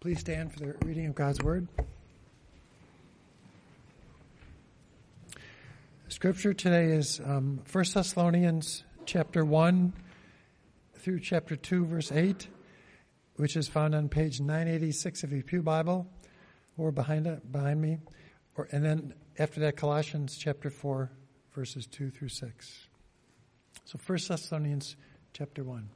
[0.00, 1.66] Please stand for the reading of God's Word.
[6.06, 9.92] Scripture today is um, 1 Thessalonians chapter 1
[10.98, 12.46] through chapter 2, verse 8,
[13.34, 16.06] which is found on page 986 of your Pew Bible,
[16.76, 17.98] or behind it, behind me.
[18.56, 21.10] Or, and then after that, Colossians chapter 4,
[21.56, 22.86] verses 2 through 6.
[23.84, 24.94] So 1 Thessalonians
[25.32, 25.88] chapter 1.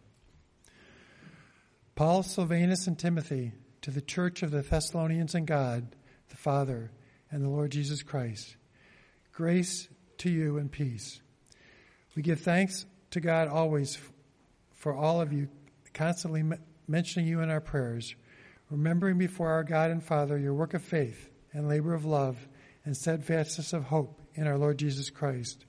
[1.95, 3.53] Paul, Silvanus, and Timothy
[3.83, 5.95] to the church of the Thessalonians and God,
[6.31, 6.91] the Father,
[7.31, 8.57] and the Lord Jesus Christ.
[9.33, 11.21] Grace to you and peace.
[12.15, 13.99] We give thanks to God always
[14.75, 15.49] for all of you,
[15.95, 16.45] constantly
[16.87, 18.15] mentioning you in our prayers,
[18.71, 22.49] remembering before our God and Father your work of faith and labor of love
[22.85, 25.65] and steadfastness of hope in our Lord Jesus Christ.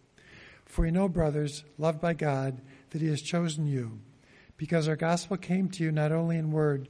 [0.65, 2.61] For we know, brothers, loved by God,
[2.91, 3.99] that He has chosen you,
[4.57, 6.89] because our gospel came to you not only in word,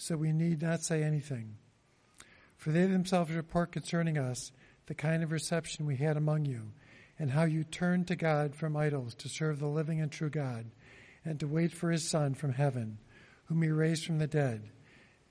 [0.00, 1.56] so we need not say anything.
[2.56, 4.50] For they themselves report concerning us
[4.86, 6.72] the kind of reception we had among you,
[7.18, 10.70] and how you turned to God from idols to serve the living and true God,
[11.22, 12.96] and to wait for his Son from heaven,
[13.44, 14.70] whom he raised from the dead,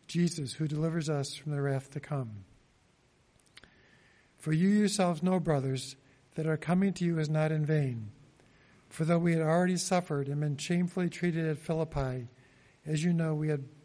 [0.08, 2.46] Jesus, who delivers us from the wrath to come.
[4.38, 5.96] For you yourselves know, brothers,
[6.36, 8.12] that our coming to you is not in vain.
[8.88, 12.28] For though we had already suffered and been shamefully treated at Philippi,
[12.86, 13.64] as you know, we had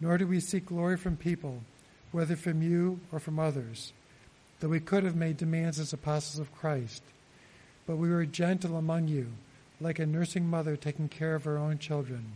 [0.00, 1.62] Nor do we seek glory from people,
[2.12, 3.92] whether from you or from others,
[4.60, 7.02] though we could have made demands as apostles of Christ.
[7.86, 9.28] But we were gentle among you,
[9.80, 12.32] like a nursing mother taking care of her own children.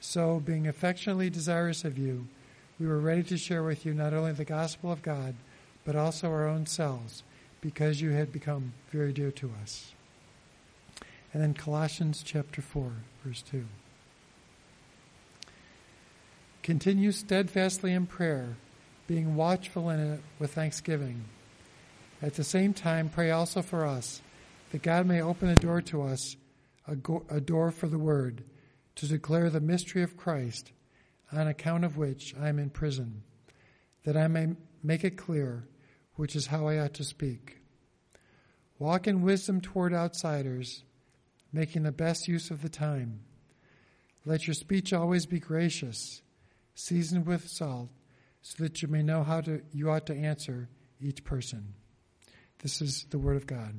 [0.00, 2.26] So, being affectionately desirous of you,
[2.80, 5.34] we were ready to share with you not only the gospel of God,
[5.84, 7.22] but also our own selves,
[7.60, 9.92] because you had become very dear to us.
[11.32, 12.90] And then Colossians chapter 4,
[13.24, 13.64] verse 2.
[16.62, 18.56] Continue steadfastly in prayer,
[19.08, 21.24] being watchful in it with thanksgiving.
[22.22, 24.22] At the same time, pray also for us,
[24.70, 26.36] that God may open a door to us,
[26.86, 28.44] a, go- a door for the word,
[28.94, 30.70] to declare the mystery of Christ,
[31.32, 33.24] on account of which I am in prison,
[34.04, 35.66] that I may make it clear,
[36.14, 37.58] which is how I ought to speak.
[38.78, 40.84] Walk in wisdom toward outsiders,
[41.52, 43.18] making the best use of the time.
[44.24, 46.22] Let your speech always be gracious
[46.74, 47.90] seasoned with salt,
[48.40, 50.68] so that you may know how to, you ought to answer
[51.00, 51.74] each person.
[52.62, 53.74] This is the Word of God.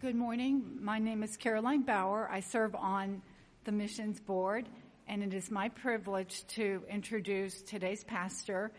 [0.00, 0.78] Good morning.
[0.80, 2.28] My name is Caroline Bauer.
[2.30, 3.20] I serve on
[3.64, 4.68] the missions board,
[5.08, 8.70] and it is my privilege to introduce today's pastor,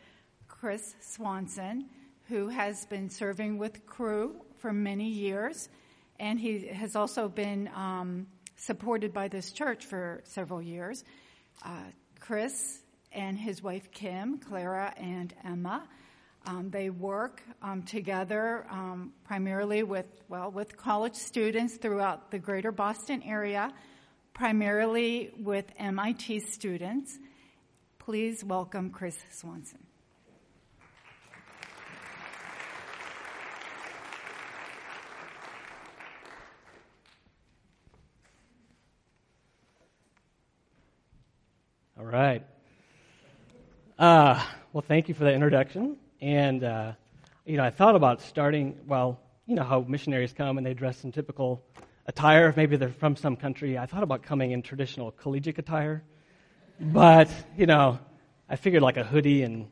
[0.47, 1.89] Chris Swanson
[2.29, 5.67] who has been serving with Cru for many years,
[6.19, 11.03] and he has also been um, supported by this church for several years.
[11.65, 11.69] Uh,
[12.19, 12.81] Chris
[13.11, 15.87] and his wife Kim, Clara, and Emma.
[16.45, 22.71] Um, they work um, together um, primarily with well with college students throughout the greater
[22.71, 23.73] Boston area,
[24.33, 27.17] primarily with MIT students.
[27.97, 29.88] Please welcome Chris Swanson.
[42.09, 42.43] Right.
[43.97, 45.97] Uh, well, thank you for that introduction.
[46.21, 46.93] And, uh,
[47.45, 51.03] you know, I thought about starting, well, you know how missionaries come and they dress
[51.03, 51.63] in typical
[52.05, 52.53] attire.
[52.55, 53.77] Maybe they're from some country.
[53.77, 56.03] I thought about coming in traditional collegiate attire.
[56.79, 57.99] But, you know,
[58.49, 59.67] I figured like a hoodie and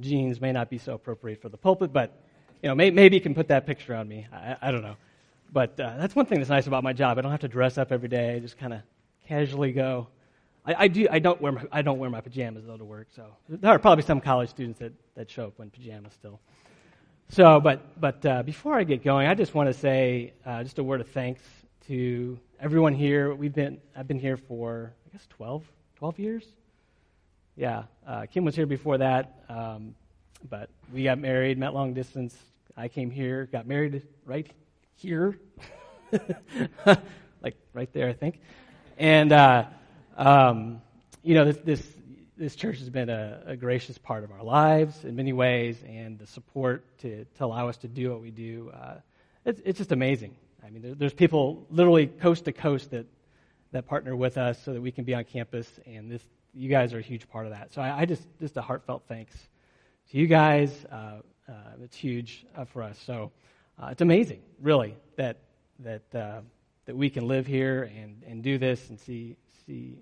[0.00, 2.20] jeans may not be so appropriate for the pulpit, but,
[2.62, 4.26] you know, may, maybe you can put that picture on me.
[4.32, 4.96] I, I don't know.
[5.52, 7.18] but uh, that's one thing that's nice about my job.
[7.18, 8.34] I don't have to dress up every day.
[8.34, 8.80] I just kind of
[9.26, 10.08] casually go.
[10.68, 11.08] I, I, do.
[11.10, 11.52] I don't wear.
[11.52, 13.08] My, I don't wear my pajamas though to work.
[13.16, 16.40] So there are probably some college students that, that show up in pajamas still.
[17.30, 20.78] So, but but uh, before I get going, I just want to say uh, just
[20.78, 21.40] a word of thanks
[21.86, 23.34] to everyone here.
[23.34, 23.80] We've been.
[23.96, 25.64] I've been here for I guess 12,
[25.96, 26.44] 12 years.
[27.56, 29.94] Yeah, uh, Kim was here before that, um,
[30.50, 32.36] but we got married, met long distance.
[32.76, 34.46] I came here, got married right
[34.96, 35.38] here,
[37.42, 38.40] like right there, I think.
[38.98, 39.64] And uh,
[40.18, 40.82] um,
[41.22, 41.94] you know, this, this
[42.36, 46.18] this church has been a, a, gracious part of our lives in many ways, and
[46.18, 48.96] the support to to allow us to do what we do, uh,
[49.44, 50.34] it's it's just amazing.
[50.64, 53.06] I mean, there, there's people literally coast to coast that
[53.72, 56.22] that partner with us so that we can be on campus, and this
[56.52, 57.72] you guys are a huge part of that.
[57.72, 59.34] So I, I just just a heartfelt thanks
[60.10, 60.72] to you guys.
[60.90, 62.98] Uh, uh, it's huge uh, for us.
[63.06, 63.30] So
[63.80, 65.38] uh, it's amazing, really, that
[65.80, 66.40] that uh,
[66.86, 69.36] that we can live here and, and do this and see
[69.66, 69.98] see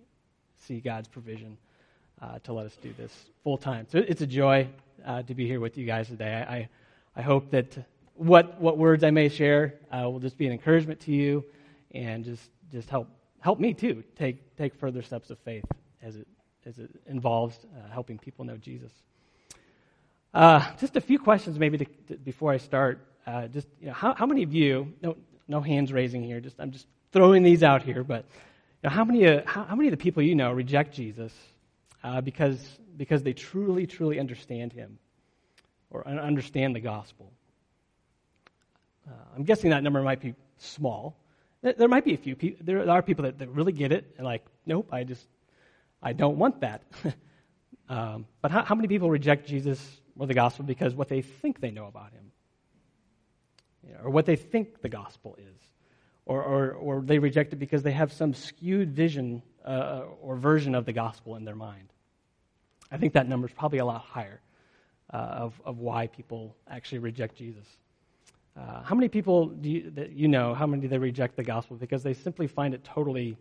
[0.67, 1.57] see God's provision
[2.21, 3.13] uh, to let us do this
[3.45, 3.87] full time.
[3.91, 4.69] So it's a joy
[5.27, 6.35] to be here with you guys today.
[6.49, 6.69] I
[7.19, 7.79] I, hope that
[8.15, 11.45] what what words I may share will just be an encouragement to you
[11.93, 13.09] and just just help
[13.41, 15.65] help me too take take further steps of faith
[16.03, 16.27] as it
[16.67, 18.91] as it involves uh, helping people know Jesus.
[20.35, 22.99] Uh, just a few questions, maybe, to, to, before I start.
[23.27, 24.93] Uh, just you know, how, how, many of you?
[25.01, 25.17] No,
[25.49, 26.41] no hands raising here.
[26.41, 28.05] Just I'm just throwing these out here.
[28.05, 28.27] But
[28.87, 29.27] know, how many?
[29.27, 31.33] Uh, how, how, many of the people you know reject Jesus
[32.03, 34.99] uh, because because they truly, truly understand Him
[35.91, 37.33] or understand the gospel?
[39.09, 41.17] Uh, I'm guessing that number might be small.
[41.63, 42.65] There might be a few people.
[42.65, 45.27] There are people that, that really get it and like, nope, I just
[46.03, 46.83] I don't want that.
[47.89, 51.61] um, but how, how, many people reject Jesus or the gospel because what they think
[51.61, 52.31] they know about him?
[54.05, 55.61] Or what they think the gospel is?
[56.27, 60.75] Or, or, or they reject it because they have some skewed vision uh, or version
[60.75, 61.89] of the gospel in their mind.
[62.91, 64.41] I think that number is probably a lot higher
[65.13, 67.67] uh, of, of why people actually reject Jesus.
[68.57, 71.45] Uh, how many people do you, that you know, how many do they reject the
[71.45, 73.37] gospel because they simply find it totally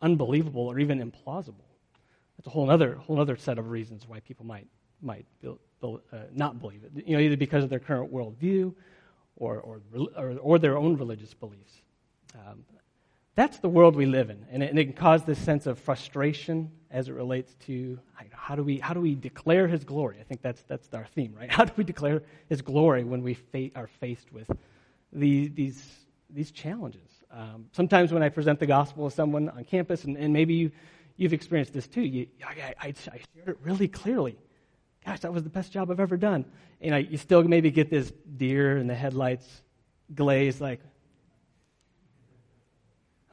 [0.00, 1.66] unbelievable or even implausible?
[2.36, 4.66] That's a whole other whole other set of reasons why people might
[5.02, 5.96] might uh,
[6.32, 7.06] not believe it.
[7.06, 8.74] You know, either because of their current worldview,
[9.36, 9.80] or or
[10.16, 11.82] or, or their own religious beliefs.
[12.36, 12.64] Um,
[13.34, 15.78] that's the world we live in, and it, and it, can cause this sense of
[15.78, 17.98] frustration as it relates to
[18.32, 20.16] how do we how do we declare His glory.
[20.20, 21.50] I think that's that's our theme, right?
[21.58, 24.50] How do we declare His glory when we fa- are faced with
[25.12, 25.84] the, these
[26.30, 27.10] these challenges?
[27.30, 30.70] Um, sometimes when I present the gospel to someone on campus, and, and maybe you
[31.16, 32.02] you've experienced this too.
[32.02, 32.92] You, I, I, I
[33.34, 34.38] shared it really clearly.
[35.04, 36.44] Gosh, that was the best job I've ever done.
[36.80, 39.62] And I, you still maybe get this deer in the headlights
[40.14, 40.80] glaze, like,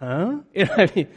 [0.03, 0.39] huh?
[0.53, 1.07] You know I mean?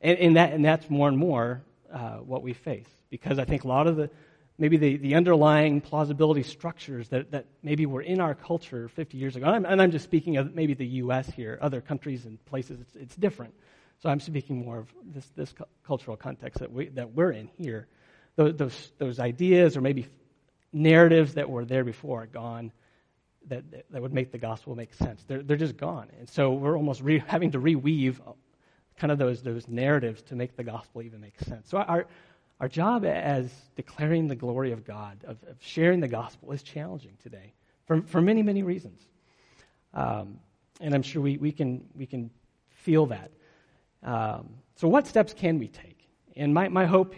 [0.00, 2.88] And, and, that, and that's more and more uh, what we face.
[3.10, 4.10] Because I think a lot of the,
[4.58, 9.36] maybe the, the underlying plausibility structures that, that maybe were in our culture 50 years
[9.36, 11.28] ago, and I'm, and I'm just speaking of maybe the U.S.
[11.30, 13.54] here, other countries and places, it's, it's different.
[14.00, 15.54] So I'm speaking more of this, this
[15.84, 17.88] cultural context that, we, that we're in here.
[18.36, 20.06] Those, those, those ideas or maybe
[20.72, 22.70] narratives that were there before are gone
[23.48, 25.24] that, that would make the gospel make sense.
[25.26, 26.08] They're, they're just gone.
[26.18, 28.20] And so we're almost re, having to reweave
[28.96, 31.68] kind of those, those narratives to make the gospel even make sense.
[31.68, 32.06] So our,
[32.60, 37.16] our job as declaring the glory of God, of, of sharing the gospel, is challenging
[37.22, 37.52] today
[37.86, 39.00] for, for many, many reasons.
[39.94, 40.38] Um,
[40.80, 42.30] and I'm sure we, we, can, we can
[42.70, 43.30] feel that.
[44.02, 46.08] Um, so, what steps can we take?
[46.36, 47.16] And my, my hope,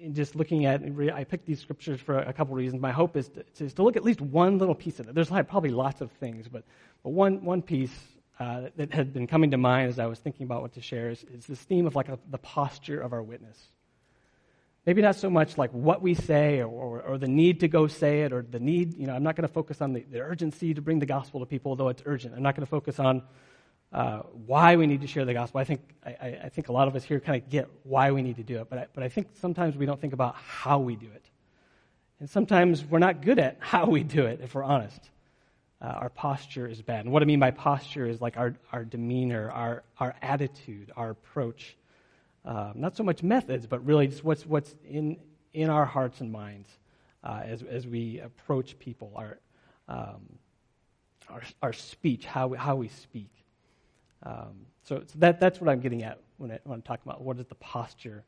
[0.00, 2.80] in just looking at, I picked these scriptures for a couple reasons.
[2.80, 5.14] My hope is to, is to look at least one little piece of it.
[5.14, 6.64] There's probably lots of things, but,
[7.02, 7.92] but one, one piece
[8.38, 11.10] uh, that had been coming to mind as I was thinking about what to share
[11.10, 13.58] is, is this theme of like a, the posture of our witness.
[14.86, 17.86] Maybe not so much like what we say or, or, or, the need to go
[17.86, 20.20] say it or the need, you know, I'm not going to focus on the, the
[20.20, 22.34] urgency to bring the gospel to people, although it's urgent.
[22.34, 23.22] I'm not going to focus on
[23.92, 25.60] uh, why we need to share the gospel.
[25.60, 28.22] I think, I, I think a lot of us here kind of get why we
[28.22, 30.78] need to do it, but I, but I think sometimes we don't think about how
[30.78, 31.24] we do it.
[32.20, 35.10] And sometimes we're not good at how we do it, if we're honest.
[35.82, 37.06] Uh, our posture is bad.
[37.06, 41.10] And what I mean by posture is like our, our demeanor, our, our attitude, our
[41.10, 41.76] approach.
[42.44, 45.16] Uh, not so much methods, but really just what's, what's in,
[45.54, 46.68] in our hearts and minds
[47.24, 49.38] uh, as, as we approach people, our,
[49.88, 50.38] um,
[51.30, 53.30] our, our speech, how we, how we speak.
[54.22, 57.22] Um, so, so that, that's what I'm getting at when, I, when I'm talking about
[57.22, 58.24] what is the posture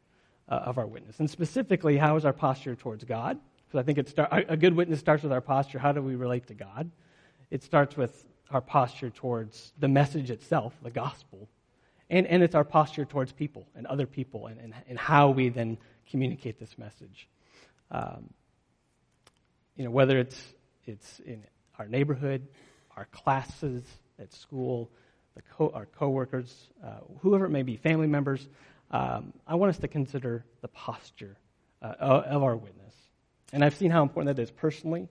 [0.49, 1.20] uh, of our witness.
[1.20, 3.38] And specifically, how is our posture towards God?
[3.66, 5.78] Because I think it start, a good witness starts with our posture.
[5.78, 6.90] How do we relate to God?
[7.50, 11.49] It starts with our posture towards the message itself, the gospel,
[12.11, 15.49] and, and it's our posture towards people and other people and, and, and how we
[15.49, 15.78] then
[16.11, 17.28] communicate this message.
[17.90, 18.30] Um,
[19.76, 20.38] you know, whether it's,
[20.84, 21.44] it's in
[21.78, 22.46] our neighborhood,
[22.96, 23.82] our classes
[24.18, 24.90] at school,
[25.34, 28.48] the co- our coworkers, uh, whoever it may be, family members,
[28.90, 31.36] um, I want us to consider the posture
[31.80, 32.94] uh, of our witness.
[33.52, 35.08] And I've seen how important that is personally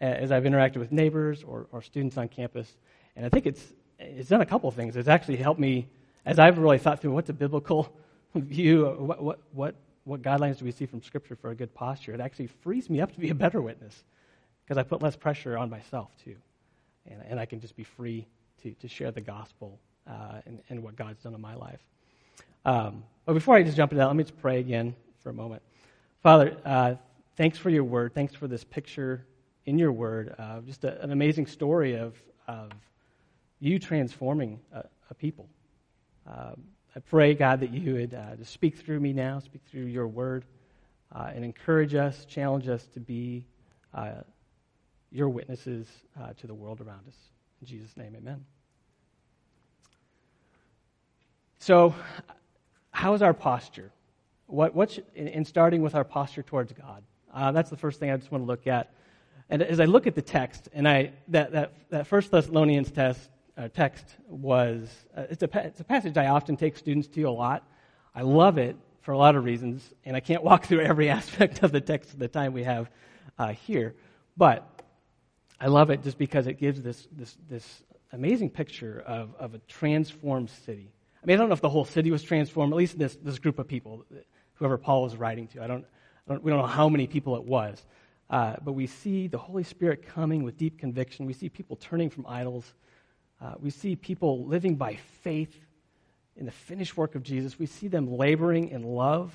[0.00, 2.76] as I've interacted with neighbors or, or students on campus.
[3.14, 3.64] And I think it's,
[3.98, 4.96] it's done a couple of things.
[4.96, 5.88] It's actually helped me,
[6.24, 7.96] as I've really thought through what's a biblical
[8.34, 12.12] view, what, what, what, what guidelines do we see from Scripture for a good posture,
[12.12, 14.04] it actually frees me up to be a better witness
[14.64, 16.36] because I put less pressure on myself, too.
[17.06, 18.26] And, and I can just be free
[18.62, 21.80] to, to share the gospel uh, and, and what God's done in my life.
[22.64, 25.34] Um, but before I just jump into that, let me just pray again for a
[25.34, 25.62] moment.
[26.22, 26.94] Father, uh,
[27.36, 28.14] thanks for your word.
[28.14, 29.24] Thanks for this picture
[29.66, 30.34] in your word.
[30.38, 32.14] Uh, just a, an amazing story of,
[32.48, 32.70] of
[33.60, 35.48] you transforming a, a people.
[36.26, 36.62] Um,
[36.94, 40.08] I pray, God, that you would uh, just speak through me now, speak through your
[40.08, 40.44] word,
[41.14, 43.44] uh, and encourage us, challenge us to be
[43.94, 44.22] uh,
[45.12, 45.86] your witnesses
[46.20, 47.16] uh, to the world around us.
[47.60, 48.44] In Jesus' name, amen.
[51.58, 51.94] So,
[52.90, 53.90] how is our posture?
[54.46, 57.02] What, what's, in, in starting with our posture towards God?
[57.32, 58.92] Uh, that's the first thing I just want to look at.
[59.50, 63.30] And as I look at the text, and I, that, that, that First Thessalonians test,
[63.56, 67.30] uh, text was, uh, it's, a, it's a passage I often take students to a
[67.30, 67.64] lot.
[68.14, 71.62] I love it for a lot of reasons, and I can't walk through every aspect
[71.62, 72.90] of the text at the time we have
[73.38, 73.94] uh, here.
[74.36, 74.75] But
[75.60, 77.82] I love it just because it gives this, this, this
[78.12, 80.92] amazing picture of, of a transformed city.
[81.22, 83.38] I mean, I don't know if the whole city was transformed, at least this, this
[83.38, 84.04] group of people,
[84.54, 85.62] whoever Paul was writing to.
[85.62, 85.84] I don't,
[86.28, 87.84] I don't we don't know how many people it was.
[88.28, 91.26] Uh, but we see the Holy Spirit coming with deep conviction.
[91.26, 92.74] We see people turning from idols.
[93.40, 95.54] Uh, we see people living by faith
[96.36, 97.58] in the finished work of Jesus.
[97.58, 99.32] We see them laboring in love,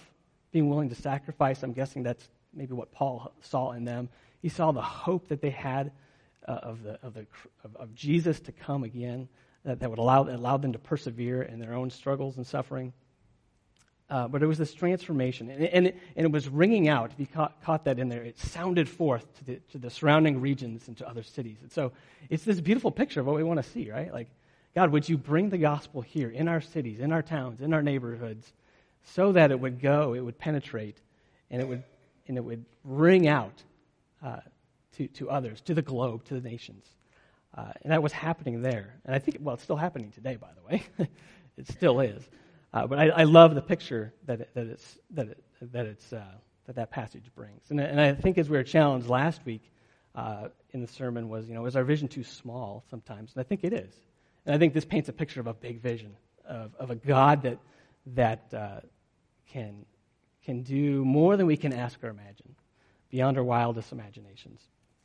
[0.51, 1.63] being willing to sacrifice.
[1.63, 4.09] I'm guessing that's maybe what Paul saw in them.
[4.41, 5.91] He saw the hope that they had
[6.47, 7.25] uh, of, the, of, the,
[7.63, 9.27] of, of, Jesus to come again,
[9.63, 12.93] that, that would allow, allow them to persevere in their own struggles and suffering.
[14.09, 17.11] Uh, but it was this transformation, and, and, it, and it was ringing out.
[17.13, 20.41] If you caught, caught, that in there, it sounded forth to the, to the surrounding
[20.41, 21.59] regions and to other cities.
[21.61, 21.93] And so
[22.29, 24.11] it's this beautiful picture of what we want to see, right?
[24.11, 24.27] Like,
[24.75, 27.81] God, would you bring the gospel here in our cities, in our towns, in our
[27.81, 28.51] neighborhoods,
[29.03, 30.97] so that it would go, it would penetrate,
[31.49, 31.83] and it would,
[32.27, 33.63] and it would ring out
[34.21, 34.37] uh,
[34.97, 36.85] to, to others, to the globe, to the nations.
[37.55, 38.95] Uh, and that was happening there.
[39.05, 40.83] And I think, well, it's still happening today, by the way.
[41.57, 42.23] it still is.
[42.73, 45.43] Uh, but I, I, love the picture that, it, that, it's, that, it,
[45.73, 46.23] that, it's, uh,
[46.65, 47.69] that that passage brings.
[47.69, 49.69] And, and, I think as we were challenged last week
[50.15, 53.33] uh, in the sermon was, you know, is our vision too small sometimes?
[53.35, 53.93] And I think it is.
[54.45, 57.43] And I think this paints a picture of a big vision, of, of a God
[57.43, 57.57] that,
[58.07, 58.79] that uh,
[59.51, 59.85] can,
[60.45, 62.55] can do more than we can ask or imagine,
[63.09, 64.61] beyond our wildest imaginations.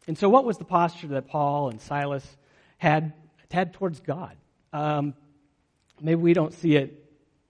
[0.06, 2.24] And so, what was the posture that Paul and Silas
[2.78, 3.12] had,
[3.50, 4.36] had towards God?
[4.72, 5.14] Um,
[6.00, 7.04] maybe we don't see it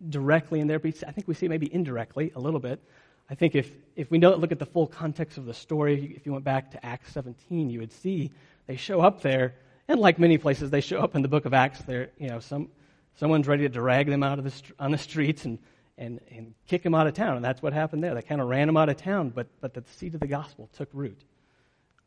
[0.09, 2.81] directly in there, but I think we see it maybe indirectly a little bit.
[3.29, 6.33] I think if, if we look at the full context of the story, if you
[6.33, 8.31] went back to Acts 17, you would see
[8.67, 9.55] they show up there,
[9.89, 11.81] and like many places, they show up in the book of Acts.
[11.81, 12.69] There, you know, some,
[13.17, 15.59] someone's ready to drag them out of the, on the streets and,
[15.99, 18.15] and, and kick them out of town, and that's what happened there.
[18.15, 20.69] They kind of ran them out of town, but, but the seed of the gospel
[20.77, 21.21] took root.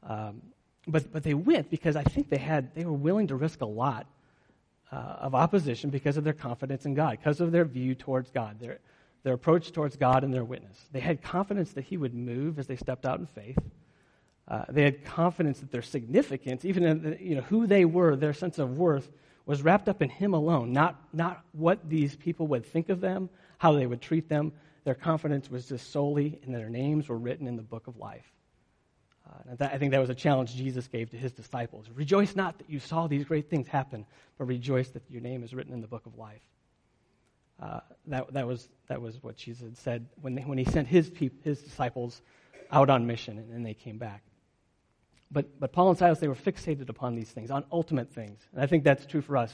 [0.04, 0.42] Um,
[0.88, 3.66] but, but they went because I think they, had, they were willing to risk a
[3.66, 4.08] lot
[4.92, 8.60] uh, of opposition because of their confidence in God, because of their view towards God,
[8.60, 8.80] their,
[9.24, 10.78] their approach towards God and their witness.
[10.92, 13.60] They had confidence that He would move as they stepped out in faith.
[14.48, 18.16] Uh, they had confidence that their significance, even in the, you know, who they were,
[18.16, 19.10] their sense of worth,
[19.46, 23.30] was wrapped up in Him alone, not, not what these people would think of them,
[23.60, 24.52] how they would treat them.
[24.86, 28.26] Their confidence was just solely in their names were written in the book of life.
[29.30, 31.86] Uh, that, I think that was a challenge Jesus gave to his disciples.
[31.94, 34.06] Rejoice not that you saw these great things happen,
[34.38, 36.42] but rejoice that your name is written in the book of life.
[37.62, 40.88] Uh, that, that, was, that was what Jesus had said when, they, when he sent
[40.88, 42.22] his, peop, his disciples
[42.72, 44.24] out on mission and, they came back.
[45.30, 48.40] But, but Paul and Silas, they were fixated upon these things, on ultimate things.
[48.54, 49.54] And I think that's true for us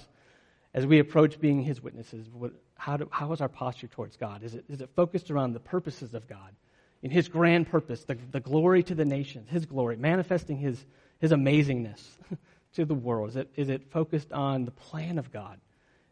[0.73, 2.29] as we approach being his witnesses.
[2.31, 4.43] What, how, do, how is our posture towards God?
[4.43, 6.53] Is it, is it focused around the purposes of God?
[7.01, 10.85] In his grand purpose, the, the glory to the nations, his glory, manifesting his,
[11.19, 12.01] his amazingness
[12.73, 13.29] to the world?
[13.29, 15.59] Is it, is it focused on the plan of God,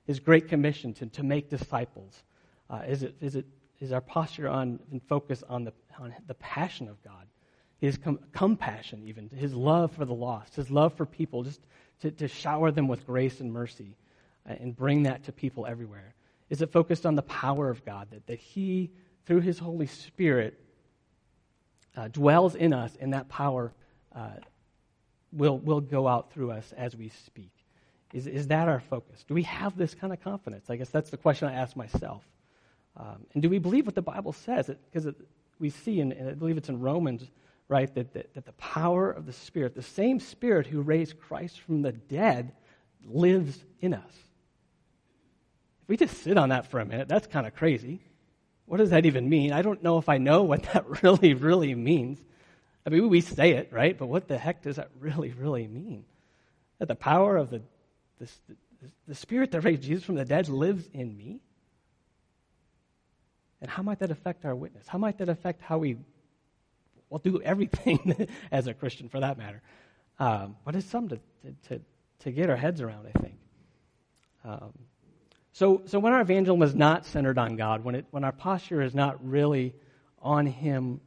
[0.05, 2.23] his great commission to, to make disciples?
[2.69, 3.45] Uh, is, it, is, it,
[3.79, 7.27] is our posture on and focus on the, on the passion of God,
[7.79, 11.61] his com- compassion, even, his love for the lost, his love for people, just
[12.01, 13.95] to, to shower them with grace and mercy
[14.49, 16.13] uh, and bring that to people everywhere?
[16.49, 18.91] Is it focused on the power of God, that, that He,
[19.25, 20.62] through His Holy Spirit,
[21.95, 23.73] uh, dwells in us, and that power
[24.15, 24.29] uh,
[25.31, 27.51] will, will go out through us as we speak?
[28.13, 29.23] Is, is that our focus?
[29.27, 30.69] Do we have this kind of confidence?
[30.69, 32.23] I guess that's the question I ask myself.
[32.95, 34.69] Um, and do we believe what the Bible says?
[34.91, 35.13] Because
[35.59, 37.27] we see, and I believe it's in Romans,
[37.67, 41.59] right, that, that, that the power of the Spirit, the same Spirit who raised Christ
[41.61, 42.51] from the dead,
[43.05, 44.13] lives in us.
[45.81, 47.99] If we just sit on that for a minute, that's kind of crazy.
[48.65, 49.51] What does that even mean?
[49.51, 52.19] I don't know if I know what that really, really means.
[52.85, 53.97] I mean, we say it, right?
[53.97, 56.05] But what the heck does that really, really mean?
[56.79, 57.61] That the power of the,
[58.19, 58.27] the,
[59.07, 61.39] the, Spirit that raised Jesus from the dead lives in me?
[63.61, 64.85] And how might that affect our witness?
[64.87, 65.95] How might that affect how we,
[67.09, 69.61] well, do everything as a Christian for that matter?
[70.19, 71.81] Um, but it's something to, to,
[72.19, 73.35] to, get our heads around, I think.
[74.43, 74.73] Um,
[75.53, 78.81] so, so when our evangelism is not centered on God, when, it, when our posture
[78.81, 79.75] is not really
[80.19, 80.99] on Him,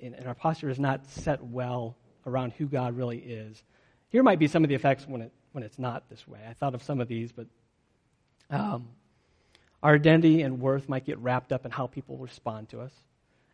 [0.00, 3.60] and, our posture is not set well around who God really is,
[4.10, 6.38] here might be some of the effects when, it, when it's not this way.
[6.48, 7.46] I thought of some of these, but
[8.50, 8.88] um,
[9.82, 12.92] our identity and worth might get wrapped up in how people respond to us,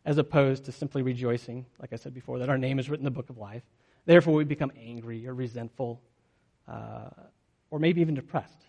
[0.04, 3.12] as opposed to simply rejoicing, like I said before, that our name is written in
[3.12, 3.62] the book of life.
[4.04, 6.02] Therefore, we become angry or resentful,
[6.66, 7.08] uh,
[7.70, 8.68] or maybe even depressed.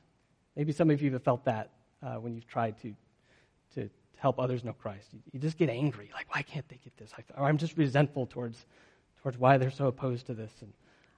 [0.56, 1.70] Maybe some of you have felt that
[2.04, 2.94] uh, when you've tried to,
[3.76, 5.08] to help others know Christ.
[5.14, 7.14] You, you, just get angry, like, why can't they get this?
[7.38, 8.66] Or I'm just resentful towards,
[9.22, 10.52] towards why they're so opposed to this.
[10.62, 10.72] And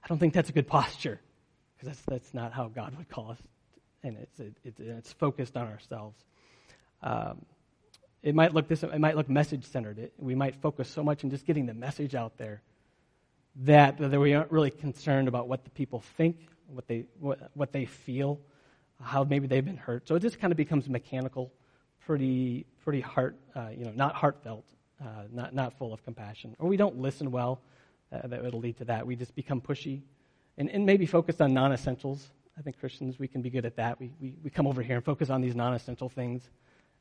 [0.04, 1.20] I don't think that's a good posture,
[1.76, 3.38] because that's, that's not how God would call us.
[4.04, 6.18] And it's, it, it, it's focused on ourselves.
[7.02, 7.44] Um,
[8.22, 8.84] it might look this.
[8.84, 10.10] It might look message centered.
[10.16, 12.62] We might focus so much on just getting the message out there
[13.56, 16.36] that, that we aren't really concerned about what the people think,
[16.68, 18.40] what they what, what they feel,
[19.02, 20.08] how maybe they've been hurt.
[20.08, 21.52] So it just kind of becomes mechanical,
[22.06, 24.64] pretty pretty heart uh, you know not heartfelt,
[25.00, 27.60] uh, not not full of compassion, or we don't listen well.
[28.12, 29.06] Uh, that it'll lead to that.
[29.06, 30.02] We just become pushy,
[30.58, 32.28] and, and maybe focused on non-essentials.
[32.58, 33.98] I think Christians we can be good at that.
[33.98, 36.42] We we, we come over here and focus on these non-essential things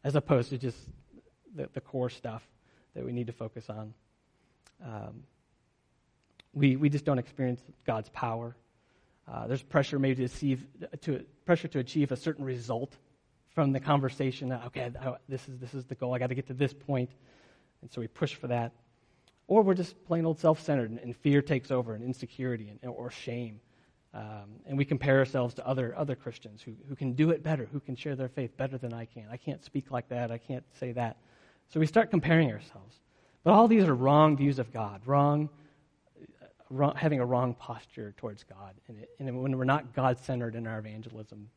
[0.04, 0.78] as opposed to just
[1.56, 2.44] the, the core stuff
[2.96, 3.94] that we need to focus on.
[4.84, 5.24] Um,
[6.54, 8.56] we, we just don't experience God's power.
[9.28, 10.66] Uh, there's pressure maybe to achieve,
[11.02, 12.98] to, pressure to achieve a certain result
[13.54, 14.52] from the conversation.
[14.52, 14.92] Okay,
[15.28, 16.14] this is, this is the goal.
[16.14, 16.74] I got to get to this.
[16.88, 17.10] And
[17.90, 18.72] so we push for that.
[19.48, 22.92] Or we're just plain old self centered and, and, fear takes over and insecurity and,
[22.92, 23.60] or shame.
[24.14, 27.68] Um, and we compare ourselves to other, other Christians who, who can do it better,
[27.72, 29.26] who can share their faith better than I can.
[29.32, 30.32] I can't speak like that.
[30.32, 31.18] I can't say that.
[31.70, 33.00] So we start comparing ourselves.
[33.44, 35.50] But all these are wrong views of God, wrong,
[36.72, 38.76] wrong having a wrong posture towards God.
[38.88, 41.50] And, it, and when we're not God centered in our evangelism,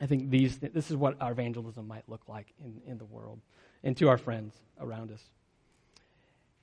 [0.00, 3.40] I think these, this is what our evangelism might look like in, in the world
[3.84, 5.22] and to our friends around us.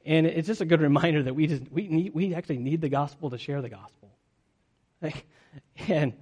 [0.05, 2.89] And it's just a good reminder that we, just, we, need, we actually need the
[2.89, 4.09] gospel to share the gospel.
[5.87, 6.13] and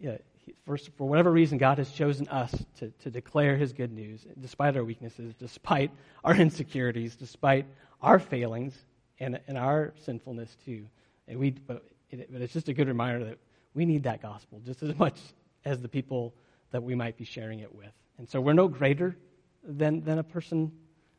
[0.00, 0.18] yeah,
[0.64, 4.76] for, for whatever reason, God has chosen us to, to declare his good news, despite
[4.76, 5.90] our weaknesses, despite
[6.24, 7.66] our insecurities, despite
[8.00, 8.76] our failings
[9.22, 10.84] and, and our sinfulness too.
[11.28, 13.38] And we, but, it, but it's just a good reminder that
[13.74, 15.18] we need that gospel just as much
[15.64, 16.34] as the people
[16.72, 17.92] that we might be sharing it with.
[18.18, 19.16] And so we're no greater
[19.62, 20.72] than, than a person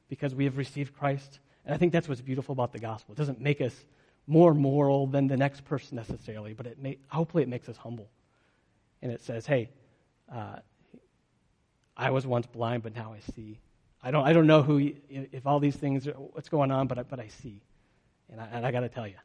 [0.09, 1.39] because we have received Christ.
[1.65, 3.13] And I think that's what's beautiful about the gospel.
[3.13, 3.73] It doesn't make us
[4.27, 8.09] more moral than the next person necessarily, but it may, hopefully it makes us humble.
[9.01, 9.69] And it says, hey,
[10.33, 10.57] uh,
[11.95, 13.59] I was once blind, but now I see.
[14.01, 16.99] I don't, I don't know who, if all these things, are, what's going on, but
[16.99, 17.61] I, but I see.
[18.33, 19.15] And I, and I got to tell you,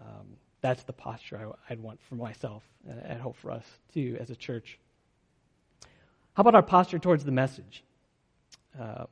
[0.00, 0.26] um,
[0.62, 4.30] that's the posture I, would want for myself, and I hope for us too as
[4.30, 4.78] a church.
[6.32, 7.84] How about our posture towards the message?
[8.80, 9.04] Uh,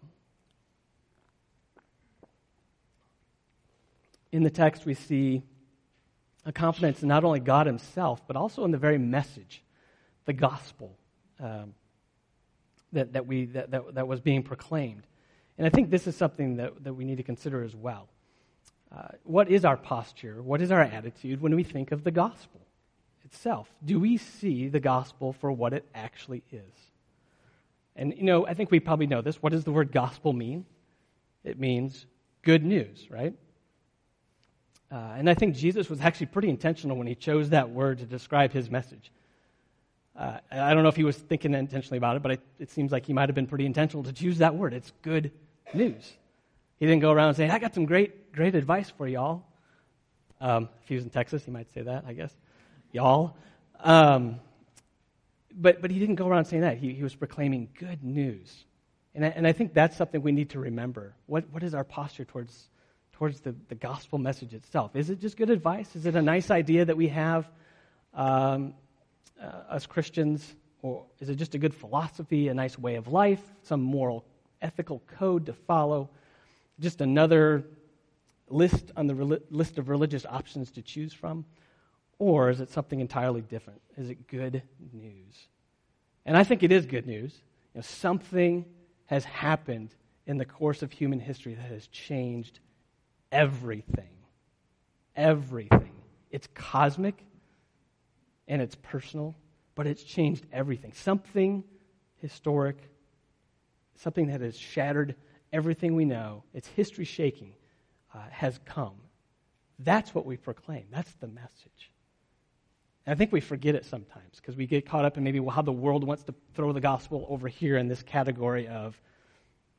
[4.32, 5.42] in the text, we see
[6.46, 9.62] a confidence in not only God Himself, but also in the very message,
[10.24, 10.96] the gospel
[11.38, 11.74] um,
[12.94, 15.06] that, that, we, that, that, that, was being proclaimed.
[15.58, 18.08] And I think this is something that, that we need to consider as well.
[18.94, 20.42] Uh, what is our posture?
[20.42, 22.60] What is our attitude when we think of the gospel
[23.24, 23.68] itself?
[23.84, 26.90] Do we see the gospel for what it actually is?
[27.94, 29.42] And, you know, I think we probably know this.
[29.42, 30.64] What does the word gospel mean?
[31.44, 32.06] It means
[32.42, 33.34] good news, right?
[34.90, 38.06] Uh, and I think Jesus was actually pretty intentional when he chose that word to
[38.06, 39.12] describe his message.
[40.18, 42.90] Uh, I don't know if he was thinking intentionally about it, but it, it seems
[42.90, 44.74] like he might have been pretty intentional to choose that word.
[44.74, 45.30] It's good
[45.72, 46.12] news.
[46.80, 49.44] He didn't go around saying, I got some great, great advice for y'all.
[50.40, 52.34] Um, if he was in Texas, he might say that, I guess.
[52.90, 53.36] Y'all.
[53.78, 54.40] Um,
[55.54, 56.78] but, but he didn't go around saying that.
[56.78, 58.64] He, he was proclaiming good news.
[59.14, 61.14] And I, and I think that's something we need to remember.
[61.26, 62.70] What, what is our posture towards,
[63.12, 64.96] towards the, the gospel message itself?
[64.96, 65.94] Is it just good advice?
[65.94, 67.46] Is it a nice idea that we have
[68.14, 68.72] um,
[69.38, 70.54] uh, as Christians?
[70.80, 74.24] Or is it just a good philosophy, a nice way of life, some moral,
[74.62, 76.08] ethical code to follow?
[76.80, 77.64] Just another
[78.48, 81.44] list on the list of religious options to choose from?
[82.18, 83.80] Or is it something entirely different?
[83.96, 84.62] Is it good
[84.92, 85.48] news?
[86.26, 87.34] And I think it is good news.
[87.74, 88.64] You know, something
[89.06, 89.94] has happened
[90.26, 92.60] in the course of human history that has changed
[93.32, 94.10] everything.
[95.16, 95.92] Everything.
[96.30, 97.24] It's cosmic
[98.46, 99.34] and it's personal,
[99.74, 100.92] but it's changed everything.
[100.92, 101.64] Something
[102.16, 102.76] historic,
[103.96, 105.14] something that has shattered
[105.52, 107.52] everything we know, it's history shaking,
[108.14, 108.94] uh, has come.
[109.78, 110.84] That's what we proclaim.
[110.90, 111.90] That's the message.
[113.06, 115.62] And I think we forget it sometimes because we get caught up in maybe how
[115.62, 119.00] the world wants to throw the gospel over here in this category of,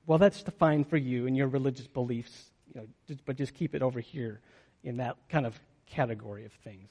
[0.07, 3.75] well, that's fine for you and your religious beliefs, you know, just, but just keep
[3.75, 4.41] it over here
[4.83, 6.89] in that kind of category of things.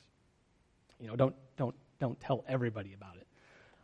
[1.00, 3.26] You know, don't, don't, don't tell everybody about it.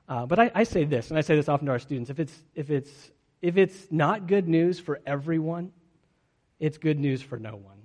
[0.09, 2.21] Uh, but I, I say this, and I say this often to our students if
[2.21, 3.11] it's, if, it's,
[3.43, 5.73] if it's not good news for everyone,
[6.59, 7.77] it's good news for no one.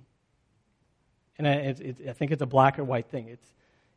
[1.38, 1.74] And I,
[2.08, 3.28] I think it's a black or white thing.
[3.28, 3.46] It's,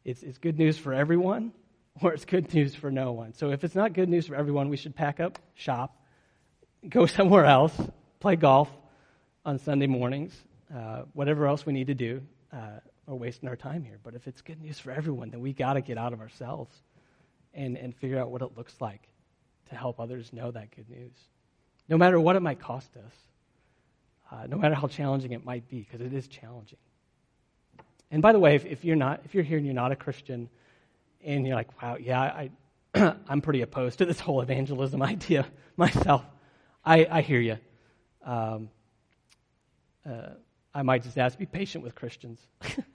[0.04, 1.52] it's, it's good news for everyone,
[2.02, 3.34] or it's good news for no one.
[3.34, 6.02] So if it's not good news for everyone, we should pack up shop,
[6.88, 7.74] go somewhere else,
[8.20, 8.70] play golf
[9.46, 10.34] on Sunday mornings,
[10.76, 12.22] uh, whatever else we need to do.
[12.52, 14.00] Uh, we're wasting our time here.
[14.04, 16.76] But if it's good news for everyone, then we got to get out of ourselves
[17.54, 19.08] and, and figure out what it looks like
[19.70, 21.14] to help others know that good news.
[21.88, 23.14] No matter what it might cost us,
[24.32, 26.80] uh, no matter how challenging it might be, because it is challenging.
[28.12, 29.96] And by the way, if, if, you're not, if you're here and you're not a
[29.96, 30.50] Christian,
[31.24, 32.50] and you're like, wow, yeah, I,
[33.28, 35.46] I'm pretty opposed to this whole evangelism idea
[35.76, 36.24] myself.
[36.84, 37.58] I, I hear you.
[38.24, 38.70] Um,
[40.08, 40.30] uh,
[40.74, 42.40] I might just ask, be patient with Christians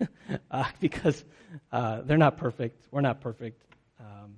[0.51, 1.25] uh, because
[1.73, 2.87] uh, they're not perfect.
[2.91, 3.63] We're not perfect.
[3.99, 4.37] Um,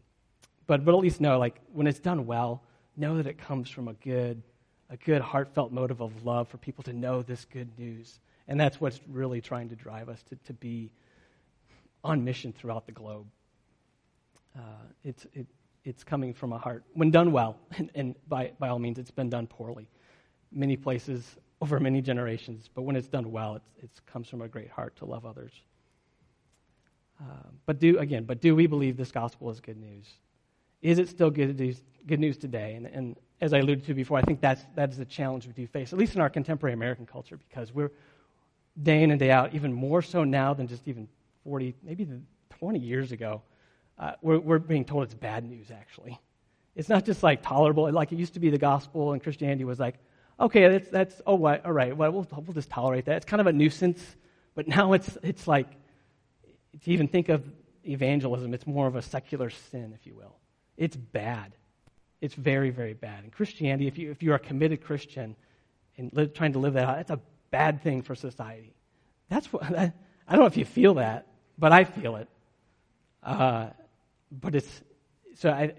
[0.66, 2.62] but, but at least know, like, when it's done well,
[2.96, 4.42] know that it comes from a good,
[4.90, 8.80] a good heartfelt motive of love for people to know this good news and that's
[8.80, 10.90] what's really trying to drive us to, to be
[12.04, 13.26] on mission throughout the globe.
[14.56, 15.46] Uh, it's, it,
[15.84, 19.10] it's coming from a heart, when done well, and, and, by, by all means, it's
[19.10, 19.88] been done poorly.
[20.50, 24.70] Many places over many generations, but when it's done well, it comes from a great
[24.70, 25.52] heart to love others.
[27.20, 30.06] Uh, but do, again, but do we believe this gospel is good news?
[30.82, 32.74] Is it still good news, good news today?
[32.74, 35.52] And, and as I alluded to before, I think that's, that is the challenge we
[35.52, 37.90] do face, at least in our contemporary American culture, because we're,
[38.80, 41.08] day in and day out, even more so now than just even
[41.44, 42.06] 40, maybe
[42.58, 43.42] 20 years ago,
[43.98, 46.18] uh, we're, we're being told it's bad news, actually.
[46.74, 49.78] It's not just like tolerable, like it used to be the gospel and Christianity was
[49.78, 49.96] like,
[50.40, 53.16] okay, that's, that's oh, what, all right, well, we'll, we'll just tolerate that.
[53.16, 54.02] It's kind of a nuisance,
[54.54, 55.68] but now it's, it's like,
[56.84, 57.44] to even think of
[57.86, 60.36] evangelism, it's more of a secular sin, if you will.
[60.76, 61.52] It's bad.
[62.20, 63.24] It's very, very bad.
[63.24, 65.36] And Christianity, if you, if you are a committed Christian
[65.98, 68.72] and trying to live that out, it's a bad thing for society.
[69.28, 69.92] That's what, I
[70.30, 71.26] don't know if you feel that,
[71.58, 72.28] but I feel it.
[73.22, 73.70] Uh,
[74.30, 74.82] but it's,
[75.36, 75.74] so I,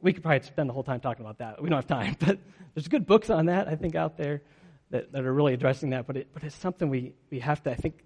[0.00, 1.62] we could probably spend the whole time talking about that.
[1.62, 2.38] We don't have time, but
[2.74, 4.42] there's good books on that, I think, out there
[4.90, 6.06] that, that are really addressing that.
[6.06, 8.04] But, it, but it's something we, we have to, I think,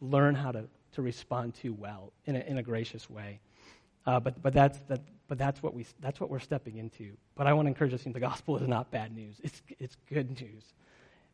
[0.00, 3.40] learn how to, to respond to well in a, in a gracious way.
[4.08, 7.12] Uh, but, but, that's, that, but that's, what we, that's what we're stepping into.
[7.34, 10.40] But I want to encourage us the gospel is not bad news, it's, it's good
[10.40, 10.64] news.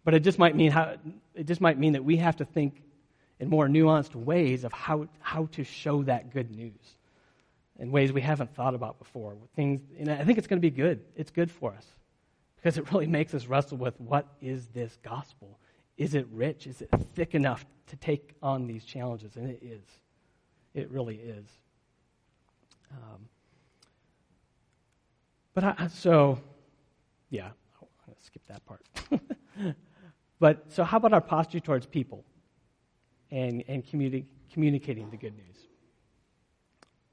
[0.03, 0.97] But it just might mean how,
[1.37, 2.83] it just might mean that we have to think
[3.39, 6.97] in more nuanced ways of how, how to show that good news
[7.79, 9.37] in ways we haven't thought about before.
[9.55, 11.01] Things, and I think it's going to be good.
[11.15, 11.87] It's good for us
[12.57, 15.61] because it really makes us wrestle with what is this gospel?
[15.97, 16.67] Is it rich?
[16.67, 19.37] Is it thick enough to take on these challenges?
[19.37, 19.85] And it is.
[20.75, 21.47] It really is.
[22.95, 23.29] Um,
[25.53, 26.41] but I, so,
[27.31, 28.83] yeah, I'm going to skip that part.
[30.45, 32.23] But so, how about our posture towards people
[33.31, 35.57] and, and communi- communicating the good news?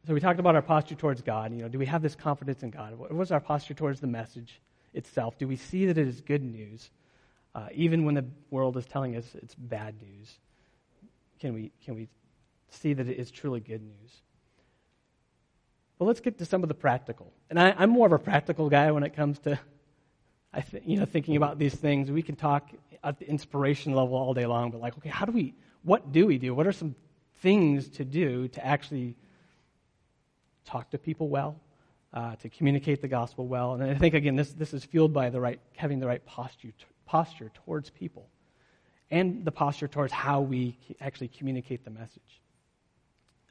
[0.08, 1.54] So, we talked about our posture towards God.
[1.54, 2.98] You know, do we have this confidence in God?
[2.98, 4.60] What was our posture towards the message
[4.94, 5.38] itself?
[5.38, 6.89] Do we see that it is good news,
[7.54, 10.39] uh, even when the world is telling us it's bad news?
[11.39, 12.10] Can we, can we
[12.70, 14.12] see that it is truly good news?
[16.02, 17.32] Well, let's get to some of the practical.
[17.52, 19.60] And I, I'm more of a practical guy when it comes to
[20.52, 22.10] I th- you know, thinking about these things.
[22.10, 22.72] We can talk
[23.04, 26.26] at the inspiration level all day long, but like, okay, how do we, what do
[26.26, 26.56] we do?
[26.56, 26.96] What are some
[27.42, 29.16] things to do to actually
[30.66, 31.56] talk to people well,
[32.16, 33.76] uh, to communicate the gospel well.
[33.76, 36.74] And I think, again, this, this is fueled by the right, having the right posture,
[37.06, 38.28] posture towards people
[39.12, 42.41] and the posture towards how we actually communicate the message.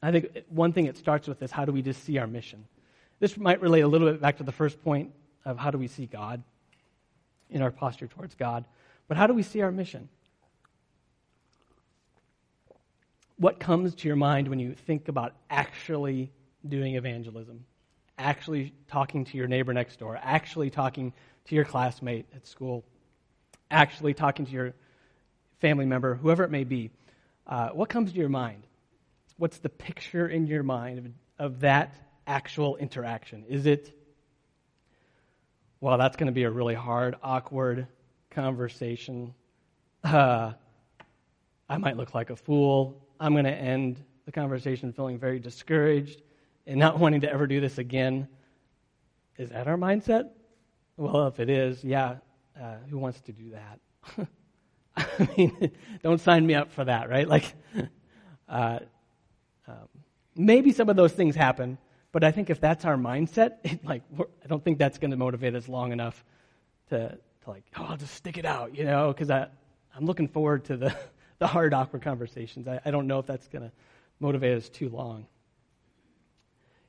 [0.03, 2.65] I think one thing it starts with is how do we just see our mission?
[3.19, 5.13] This might relate a little bit back to the first point
[5.45, 6.43] of how do we see God
[7.51, 8.65] in our posture towards God.
[9.09, 10.09] But how do we see our mission?
[13.37, 16.31] What comes to your mind when you think about actually
[16.67, 17.65] doing evangelism?
[18.19, 21.13] Actually talking to your neighbor next door, actually talking
[21.47, 22.85] to your classmate at school,
[23.71, 24.75] actually talking to your
[25.59, 26.91] family member, whoever it may be.
[27.47, 28.63] Uh, what comes to your mind?
[29.41, 31.07] What's the picture in your mind of,
[31.47, 31.95] of that
[32.27, 33.47] actual interaction?
[33.49, 33.91] Is it,
[35.81, 37.87] well, that's going to be a really hard, awkward
[38.29, 39.33] conversation.
[40.05, 40.53] Uh,
[41.71, 43.03] I might look like a fool.
[43.19, 46.21] I'm going to end the conversation feeling very discouraged
[46.67, 48.29] and not wanting to ever do this again.
[49.39, 50.29] Is that our mindset?
[50.99, 52.17] Well, if it is, yeah,
[52.61, 54.29] uh, who wants to do that?
[54.99, 55.71] I mean,
[56.03, 57.27] don't sign me up for that, right?
[57.27, 57.55] Like,
[58.47, 58.81] uh,
[59.71, 59.89] um,
[60.37, 61.79] maybe some of those things happen,
[62.13, 65.17] but I think if that's our mindset, it, like, I don't think that's going to
[65.17, 66.25] motivate us long enough
[66.89, 69.49] to, to like, oh, I'll just stick it out, you know, because I'm
[70.01, 70.97] looking forward to the,
[71.39, 72.67] the hard, awkward conversations.
[72.67, 73.73] I, I don't know if that's going to
[74.19, 75.27] motivate us too long.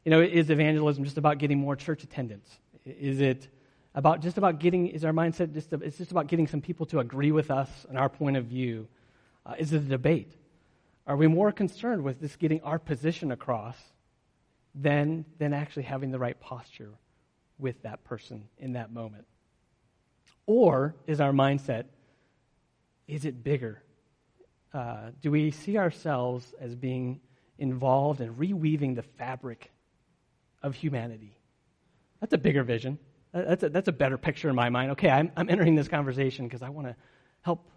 [0.04, 2.50] You know, is evangelism just about getting more church attendance?
[2.86, 3.48] Is it
[3.94, 7.00] about just about getting, is our mindset just, it's just about getting some people to
[7.00, 8.88] agree with us and our point of view?
[9.46, 10.34] Uh, is it a debate?
[11.08, 13.78] Are we more concerned with just getting our position across
[14.76, 16.92] than, than actually having the right posture
[17.58, 19.26] with that person in that moment?
[20.46, 21.86] Or is our mindset,
[23.08, 23.82] is it bigger?
[24.74, 27.20] Uh, do we see ourselves as being
[27.58, 29.72] involved in reweaving the fabric
[30.64, 31.38] of humanity?
[32.20, 33.00] That's a bigger vision.
[33.34, 34.92] That's a, that's a better picture in my mind.
[34.92, 36.96] Okay, I'm, I'm entering this conversation because I want to
[37.42, 37.70] help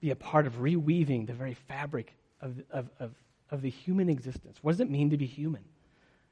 [0.00, 3.10] be a part of reweaving the very fabric of, of, of,
[3.50, 4.58] of the human existence.
[4.62, 5.62] What does it mean to be human?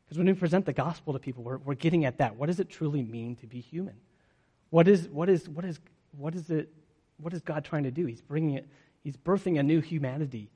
[0.04, 2.36] Because when we present the gospel to people, we're, we're getting at that.
[2.36, 3.94] What does it truly mean to be human?
[4.70, 5.80] What is, what is, what is,
[6.16, 6.72] what is it,
[7.16, 8.06] what is God trying to do?
[8.06, 8.66] He's bringing it,
[9.02, 10.50] he's birthing a new humanity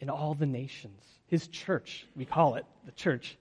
[0.00, 1.02] in all the nations.
[1.26, 3.36] His church, we call it the church,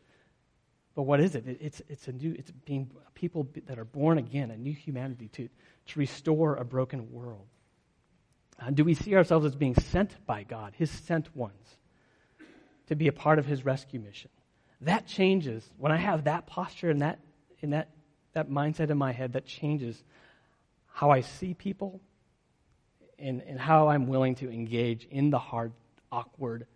[0.95, 1.45] but what is it?
[1.47, 5.49] It's, it's a new, it's being people that are born again, a new humanity to,
[5.88, 7.47] to restore a broken world.
[8.59, 11.77] Uh, do we see ourselves as being sent by God, His sent ones,
[12.87, 14.29] to be a part of His rescue mission?
[14.81, 15.69] That changes.
[15.77, 17.19] When I have that posture and that,
[17.61, 17.89] in that,
[18.33, 20.03] that mindset in my head, that changes
[20.87, 22.01] how I see people
[23.17, 25.71] and, and how I'm willing to engage in the hard,
[26.11, 26.67] awkward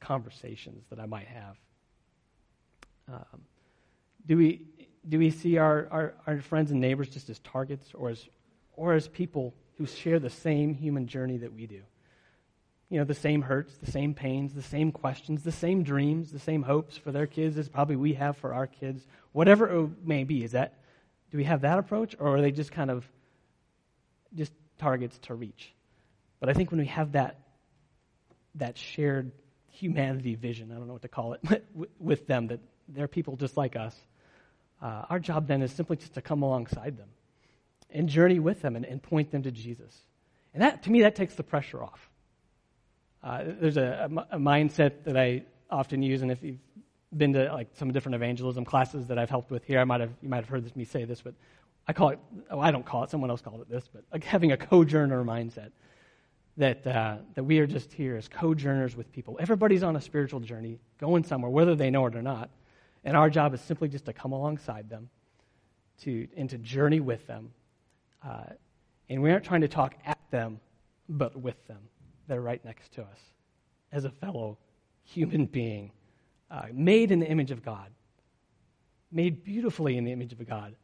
[0.00, 1.56] conversations that I might have.
[3.08, 3.42] Um,
[4.26, 4.62] do we
[5.06, 8.26] do we see our, our, our friends and neighbors just as targets or as
[8.72, 11.82] or as people who share the same human journey that we do?
[12.90, 16.38] You know, the same hurts, the same pains, the same questions, the same dreams, the
[16.38, 19.06] same hopes for their kids as probably we have for our kids.
[19.32, 20.78] Whatever it may be, is that
[21.30, 23.04] do we have that approach or are they just kind of
[24.34, 25.72] just targets to reach?
[26.38, 27.40] But I think when we have that
[28.56, 29.32] that shared
[29.72, 31.66] humanity vision, I don't know what to call it,
[31.98, 33.96] with them, that they're people just like us.
[34.80, 37.08] Uh, our job then is simply just to come alongside them
[37.94, 39.96] and journey with them and, and point them to Jesus.
[40.52, 42.10] And that, to me, that takes the pressure off.
[43.22, 46.58] Uh, there's a, a, a, mindset that I often use, and if you've
[47.16, 50.10] been to like some different evangelism classes that I've helped with here, I might have
[50.20, 51.32] you might have heard me say this, but
[51.88, 52.18] I call it.
[52.50, 53.10] Oh, I don't call it.
[53.10, 55.70] Someone else called it this, but like having a co-journer mindset.
[56.58, 59.38] That uh, that we are just here as co-journers with people.
[59.40, 62.50] Everybody's on a spiritual journey, going somewhere, whether they know it or not.
[63.04, 65.08] And our job is simply just to come alongside them
[66.02, 67.50] to, and to journey with them.
[68.26, 68.44] Uh,
[69.08, 70.60] and we aren't trying to talk at them,
[71.08, 71.80] but with them.
[72.26, 73.18] They're right next to us
[73.92, 74.58] as a fellow
[75.04, 75.92] human being,
[76.50, 77.90] uh, made in the image of God,
[79.12, 80.74] made beautifully in the image of God,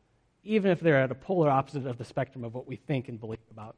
[0.44, 3.18] even if they're at a polar opposite of the spectrum of what we think and
[3.18, 3.76] believe about,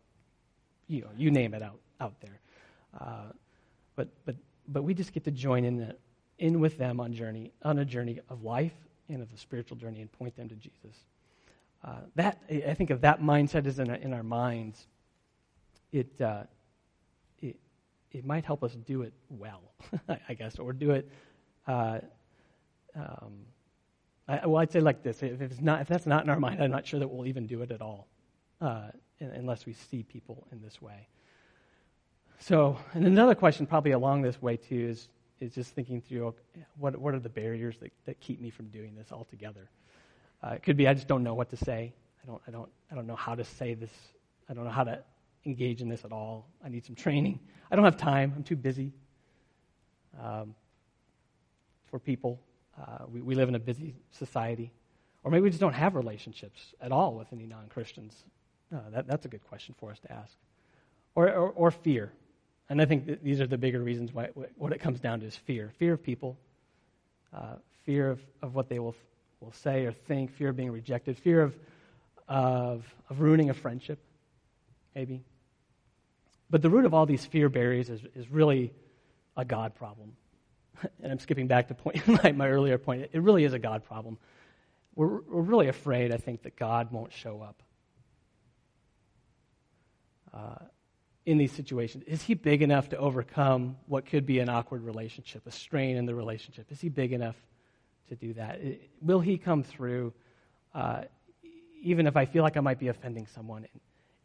[0.88, 2.40] you know, you name it out, out there.
[3.00, 3.32] Uh,
[3.94, 4.36] but, but,
[4.68, 5.98] but we just get to join in that
[6.42, 8.74] in with them on journey on a journey of life
[9.08, 10.96] and of a spiritual journey and point them to Jesus.
[11.84, 14.86] Uh, that I think if that mindset is in our, in our minds,
[15.90, 16.44] it, uh,
[17.40, 17.56] it
[18.12, 19.62] it might help us do it well,
[20.28, 21.10] I guess, or do it.
[21.66, 21.98] Uh,
[22.94, 23.46] um,
[24.28, 26.62] I, well, I'd say like this: if it's not, if that's not in our mind,
[26.62, 28.06] I'm not sure that we'll even do it at all,
[28.60, 28.88] uh,
[29.20, 31.08] unless we see people in this way.
[32.38, 35.08] So, and another question, probably along this way too, is
[35.42, 36.32] is just thinking through
[36.78, 39.68] what, what are the barriers that, that keep me from doing this altogether.
[40.42, 41.92] Uh, it could be I just don't know what to say.
[42.22, 43.90] I don't, I, don't, I don't know how to say this.
[44.48, 45.00] I don't know how to
[45.44, 46.46] engage in this at all.
[46.64, 47.40] I need some training.
[47.70, 48.32] I don't have time.
[48.36, 48.92] I'm too busy.
[50.20, 50.54] Um,
[51.90, 52.40] for people,
[52.80, 54.72] uh, we, we live in a busy society.
[55.24, 58.24] Or maybe we just don't have relationships at all with any non Christians.
[58.74, 60.32] Uh, that, that's a good question for us to ask.
[61.14, 62.12] Or, or, or fear.
[62.68, 65.36] And I think these are the bigger reasons why what it comes down to is
[65.36, 66.38] fear fear of people,
[67.34, 68.94] uh, fear of, of what they will,
[69.42, 71.54] will say or think, fear of being rejected, fear of,
[72.28, 73.98] of, of ruining a friendship,
[74.94, 75.22] maybe.
[76.48, 78.72] But the root of all these fear barriers is, is really
[79.36, 80.12] a God problem.
[81.02, 83.10] and I'm skipping back to point, my, my earlier point.
[83.12, 84.18] It really is a God problem.
[84.94, 87.62] We're, we're really afraid, I think, that God won't show up.
[90.32, 90.64] Uh,
[91.24, 92.04] in these situations?
[92.06, 96.06] Is he big enough to overcome what could be an awkward relationship, a strain in
[96.06, 96.72] the relationship?
[96.72, 97.36] Is he big enough
[98.12, 98.60] to do that?
[99.00, 100.12] Will he come through,
[100.74, 101.02] uh,
[101.82, 103.66] even if I feel like I might be offending someone,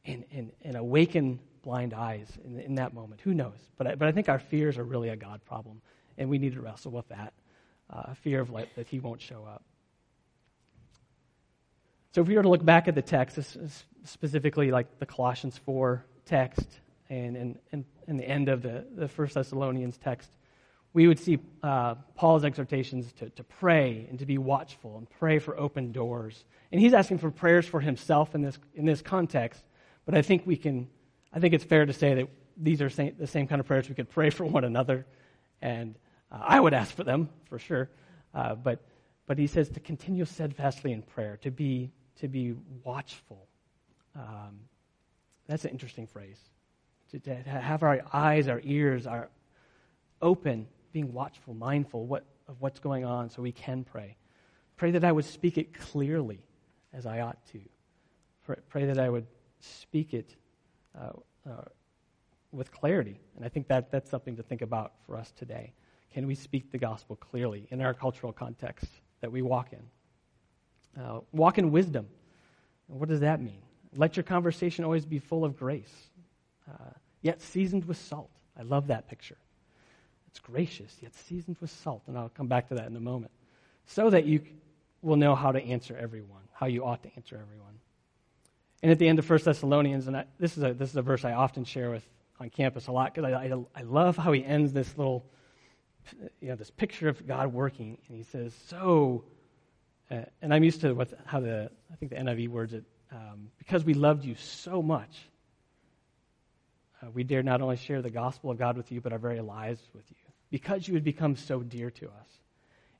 [0.06, 3.21] and, and, and awaken blind eyes in, in, that moment?
[3.21, 3.58] Who knows?
[3.78, 5.82] But I, but I think our fears are really a God problem,
[6.17, 7.34] and we need to wrestle with that
[7.89, 9.63] uh, fear of like, that he won't show up.
[12.13, 13.38] So if we were to look back at the text,
[14.04, 16.67] specifically like the Colossians 4 text,
[17.10, 20.30] and, and, and, and the end of the, the First Thessalonians text,
[20.97, 25.38] we would see uh, Paul's exhortations to, to pray and to be watchful and pray
[25.38, 26.43] for open doors.
[26.71, 29.63] And he's asking for prayers for himself in this, in this context.
[30.07, 30.88] But I think we can,
[31.31, 33.88] I think it's fair to say that these are same, the same kind of prayers
[33.88, 35.05] we could pray for one another.
[35.62, 35.93] And
[36.31, 37.91] uh, I would ask for them, for sure.
[38.33, 38.83] Uh, but,
[39.27, 43.45] but he says to continue steadfastly in prayer, to be, to be watchful.
[44.15, 44.62] Um,
[45.45, 46.39] that's an interesting phrase
[47.12, 49.29] to, to have our eyes, our ears are
[50.23, 54.15] open, being watchful, mindful what, of what's going on so we can pray.
[54.76, 56.39] Pray that I would speak it clearly
[56.93, 57.60] as I ought to.
[58.69, 59.28] Pray that I would
[59.60, 60.36] speak it
[60.97, 61.12] uh,
[61.50, 61.63] uh,
[62.52, 63.19] with clarity.
[63.36, 65.73] And I think that, that's something to think about for us today.
[66.13, 68.88] Can we speak the gospel clearly in our cultural context
[69.21, 71.02] that we walk in?
[71.02, 72.08] Uh, walk in wisdom.
[72.88, 73.62] What does that mean?
[73.95, 76.10] Let your conversation always be full of grace
[76.69, 78.32] uh, yet seasoned with salt.
[78.58, 79.38] I love that picture.
[80.38, 82.04] It's gracious, yet seasoned with salt.
[82.06, 83.32] And I'll come back to that in a moment.
[83.88, 84.41] So that you
[85.02, 87.80] will know how to answer everyone, how you ought to answer everyone.
[88.84, 91.02] And at the end of 1 Thessalonians, and I, this, is a, this is a
[91.02, 92.08] verse I often share with
[92.39, 95.26] on campus a lot because I, I, I love how he ends this little,
[96.39, 97.97] you know, this picture of God working.
[98.08, 99.23] And he says, So,
[100.12, 103.50] uh, and I'm used to what, how the, I think the NIV words it, um,
[103.58, 105.17] because we loved you so much
[107.02, 109.41] uh, we dare not only share the gospel of God with you, but our very
[109.41, 112.29] lives with you because you had become so dear to us.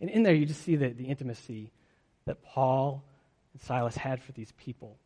[0.02, 1.72] And in there, you just see the, the intimacy
[2.26, 3.04] that Paul
[3.54, 4.98] and Silas had for these people.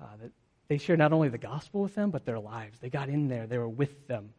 [0.00, 0.30] Uh, that
[0.68, 2.78] they shared not only the gospel with them, but their lives.
[2.78, 4.30] They got in there, they were with them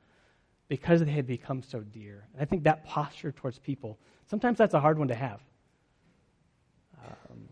[0.69, 2.27] because they had become so dear.
[2.33, 3.97] And I think that posture towards people,
[4.29, 5.41] sometimes that's a hard one to have.
[7.03, 7.49] Um,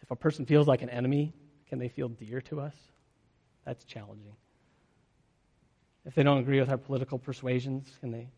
[0.00, 1.34] if a person feels like an enemy,
[1.68, 2.74] can they feel dear to us?
[3.64, 4.36] That's challenging.
[6.06, 8.28] If they don't agree with our political persuasions, can they,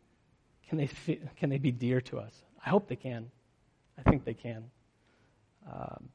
[0.69, 0.89] can they,
[1.37, 2.35] can they be dear to us?
[2.65, 3.31] I hope they can.
[3.99, 4.65] I think they can.
[5.71, 6.09] Um,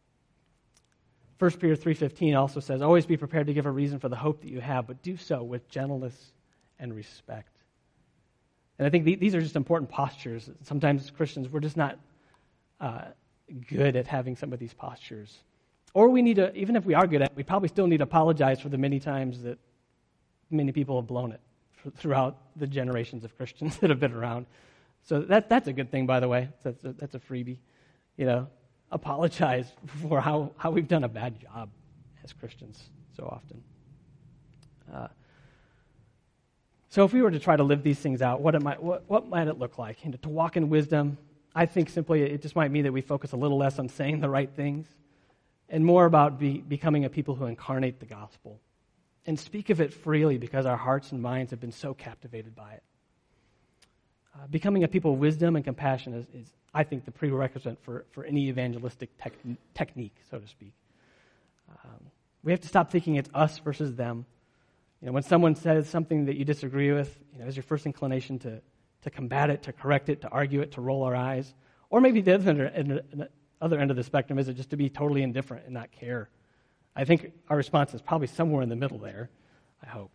[1.40, 4.42] 1 Peter 3.15 also says, Always be prepared to give a reason for the hope
[4.42, 6.34] that you have, but do so with gentleness
[6.80, 7.56] and respect.
[8.78, 10.50] And I think these are just important postures.
[10.64, 11.98] Sometimes Christians, we're just not
[12.80, 13.06] uh,
[13.68, 15.36] good at having some of these postures.
[15.94, 17.98] Or we need to, even if we are good at it, we probably still need
[17.98, 19.60] to apologize for the many times that
[20.50, 21.42] many people have blown it
[21.98, 24.46] throughout the generations of Christians that have been around.
[25.04, 26.50] So that, that's a good thing, by the way.
[26.64, 27.58] That's a, that's a freebie.
[28.18, 28.48] You know,
[28.92, 31.70] apologize for how, how we've done a bad job
[32.24, 33.64] as Christians so often.
[34.94, 35.08] Uh,
[36.90, 39.30] so if we were to try to live these things out, what, might, what, what
[39.30, 40.04] might it look like?
[40.04, 41.18] And to walk in wisdom,
[41.56, 44.20] I think simply it just might mean that we focus a little less on saying
[44.20, 44.88] the right things
[45.70, 48.60] and more about be, becoming a people who incarnate the gospel
[49.26, 52.74] and speak of it freely because our hearts and minds have been so captivated by
[52.74, 52.84] it.
[54.34, 58.06] Uh, becoming a people of wisdom and compassion is, is, I think, the prerequisite for,
[58.12, 59.34] for any evangelistic tech,
[59.74, 60.74] technique, so to speak.
[61.70, 62.00] Um,
[62.44, 64.26] we have to stop thinking it's us versus them.
[65.02, 67.86] You know, when someone says something that you disagree with, you know, is your first
[67.86, 68.62] inclination to,
[69.04, 71.54] to combat it, to correct it, to argue it, to roll our eyes?
[71.90, 73.02] Or maybe the other end,
[73.62, 76.30] other end of the spectrum is it just to be totally indifferent and not care
[76.96, 79.30] I think our response is probably somewhere in the middle there,
[79.84, 80.12] I hope,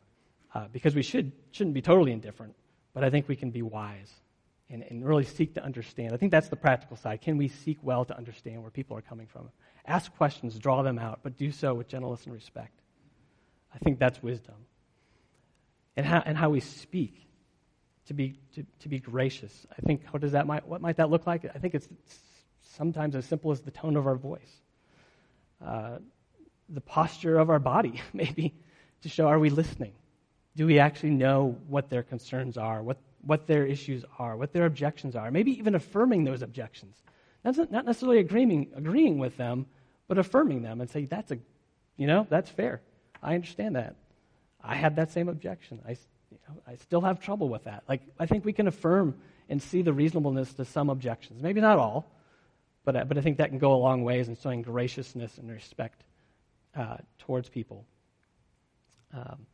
[0.54, 2.54] uh, because we should, shouldn't be totally indifferent,
[2.92, 4.12] but I think we can be wise
[4.68, 6.12] and, and really seek to understand.
[6.12, 7.22] I think that's the practical side.
[7.22, 9.48] Can we seek well to understand where people are coming from?
[9.86, 12.80] Ask questions, draw them out, but do so with gentleness and respect.
[13.74, 14.56] I think that's wisdom.
[15.96, 17.26] And how, and how we speak
[18.06, 19.66] to be, to, to be gracious.
[19.70, 21.44] I think, what, does that might, what might that look like?
[21.54, 21.88] I think it's
[22.62, 24.60] sometimes as simple as the tone of our voice,
[25.64, 25.98] uh,
[26.68, 28.54] the posture of our body, maybe,
[29.02, 29.92] to show are we listening?
[30.56, 34.66] Do we actually know what their concerns are, what, what their issues are, what their
[34.66, 35.30] objections are?
[35.30, 36.96] Maybe even affirming those objections.
[37.42, 39.66] That's not necessarily agreeing, agreeing with them,
[40.08, 41.38] but affirming them and say, that's a,
[41.96, 42.80] you know, that's fair.
[43.22, 43.96] I understand that.
[44.62, 45.80] I had that same objection.
[45.86, 45.90] I,
[46.30, 47.84] you know, I still have trouble with that.
[47.88, 49.14] Like, I think we can affirm
[49.48, 51.42] and see the reasonableness to some objections.
[51.42, 52.10] Maybe not all,
[52.84, 56.02] but, but I think that can go a long ways in showing graciousness and respect
[56.76, 57.86] uh, towards people.
[59.12, 59.46] Um,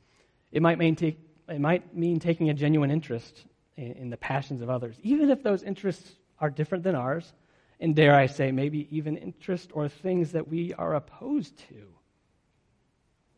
[0.50, 1.18] it, might mean take,
[1.48, 3.44] it might mean taking a genuine interest
[3.76, 7.32] in, in the passions of others, even if those interests are different than ours,
[7.80, 11.88] and dare I say, maybe even interest or things that we are opposed to.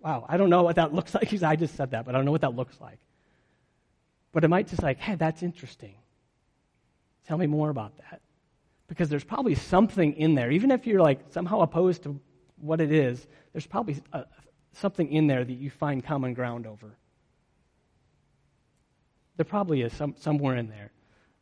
[0.01, 1.43] Wow, I don't know what that looks like.
[1.43, 2.99] I just said that, but I don't know what that looks like.
[4.33, 5.95] But it might just like, hey, that's interesting.
[7.27, 8.21] Tell me more about that.
[8.89, 12.21] Because there's probably something in there, even if you're like somehow opposed to
[12.65, 14.25] what it is, there's probably a,
[14.73, 16.97] something in there that you find common ground over.
[19.37, 20.91] There probably is some, somewhere in there.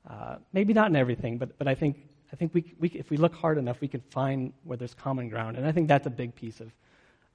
[0.08, 1.96] Uh, maybe not in everything, but, but I think,
[2.32, 5.28] I think we, we, if we look hard enough, we can find where there's common
[5.28, 5.56] ground.
[5.56, 6.72] And I think that's a big piece of,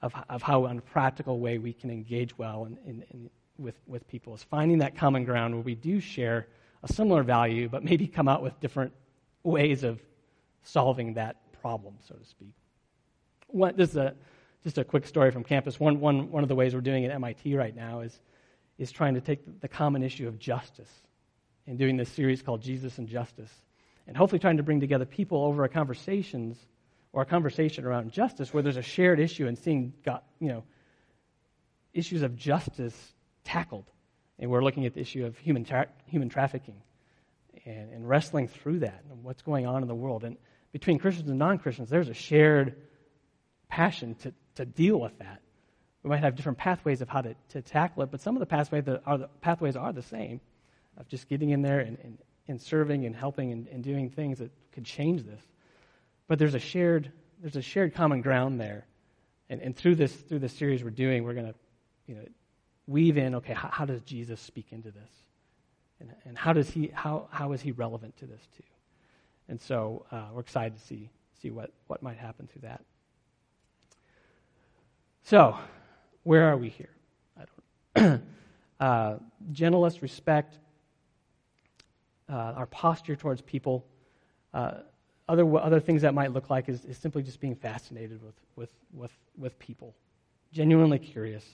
[0.02, 3.80] of, of how, in a practical way, we can engage well in, in, in, with,
[3.86, 6.46] with people, is finding that common ground where we do share
[6.82, 8.92] a similar value, but maybe come out with different
[9.44, 10.00] ways of
[10.62, 12.52] solving that problem, so to speak.
[13.48, 14.14] One, this is a,
[14.62, 15.80] just a quick story from campus.
[15.80, 18.18] One, one, one of the ways we're doing it at MIT right now is,
[18.78, 20.90] is trying to take the common issue of justice
[21.66, 23.50] and doing this series called Jesus and Justice.
[24.06, 26.56] And hopefully trying to bring together people over a conversations
[27.12, 30.64] or a conversation around justice where there's a shared issue and seeing God, you know,
[31.92, 33.84] issues of justice tackled.
[34.38, 36.80] And we're looking at the issue of human, tra- human trafficking
[37.66, 40.24] and, and wrestling through that and what's going on in the world.
[40.24, 40.36] And
[40.72, 42.76] between Christians and non Christians, there's a shared
[43.68, 45.40] passion to, to deal with that.
[46.02, 48.46] We might have different pathways of how to, to tackle it, but some of the
[48.46, 50.40] pathways are the, pathways are the same
[50.96, 54.38] of just getting in there and, and, and serving and helping and, and doing things
[54.38, 55.42] that could change this.
[56.26, 58.86] But there's a shared, there's a shared common ground there.
[59.50, 61.54] And, and through this through this series we're doing, we're going to
[62.06, 62.24] you know,
[62.86, 65.10] weave in, okay, how, how, does Jesus speak into this?
[66.00, 68.64] And, and how, does he, how, how is he relevant to this too?
[69.48, 71.10] And so uh, we're excited to see,
[71.42, 72.82] see what, what might happen through that.
[75.28, 75.58] So,
[76.22, 76.88] where are we here?
[77.38, 77.42] I
[78.00, 78.22] don't.
[78.80, 79.16] uh,
[79.52, 80.56] gentleness, respect,
[82.30, 83.84] uh, our posture towards people.
[84.54, 84.78] Uh,
[85.28, 88.72] other other things that might look like is, is simply just being fascinated with, with,
[88.94, 89.94] with, with people,
[90.50, 91.44] genuinely curious.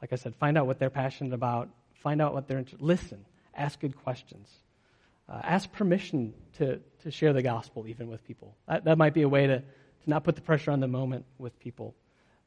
[0.00, 1.68] Like I said, find out what they're passionate about.
[1.94, 2.84] Find out what they're interested.
[2.84, 3.24] Listen.
[3.52, 4.48] Ask good questions.
[5.28, 8.54] Uh, ask permission to, to share the gospel even with people.
[8.68, 9.64] That, that might be a way to, to
[10.06, 11.96] not put the pressure on the moment with people,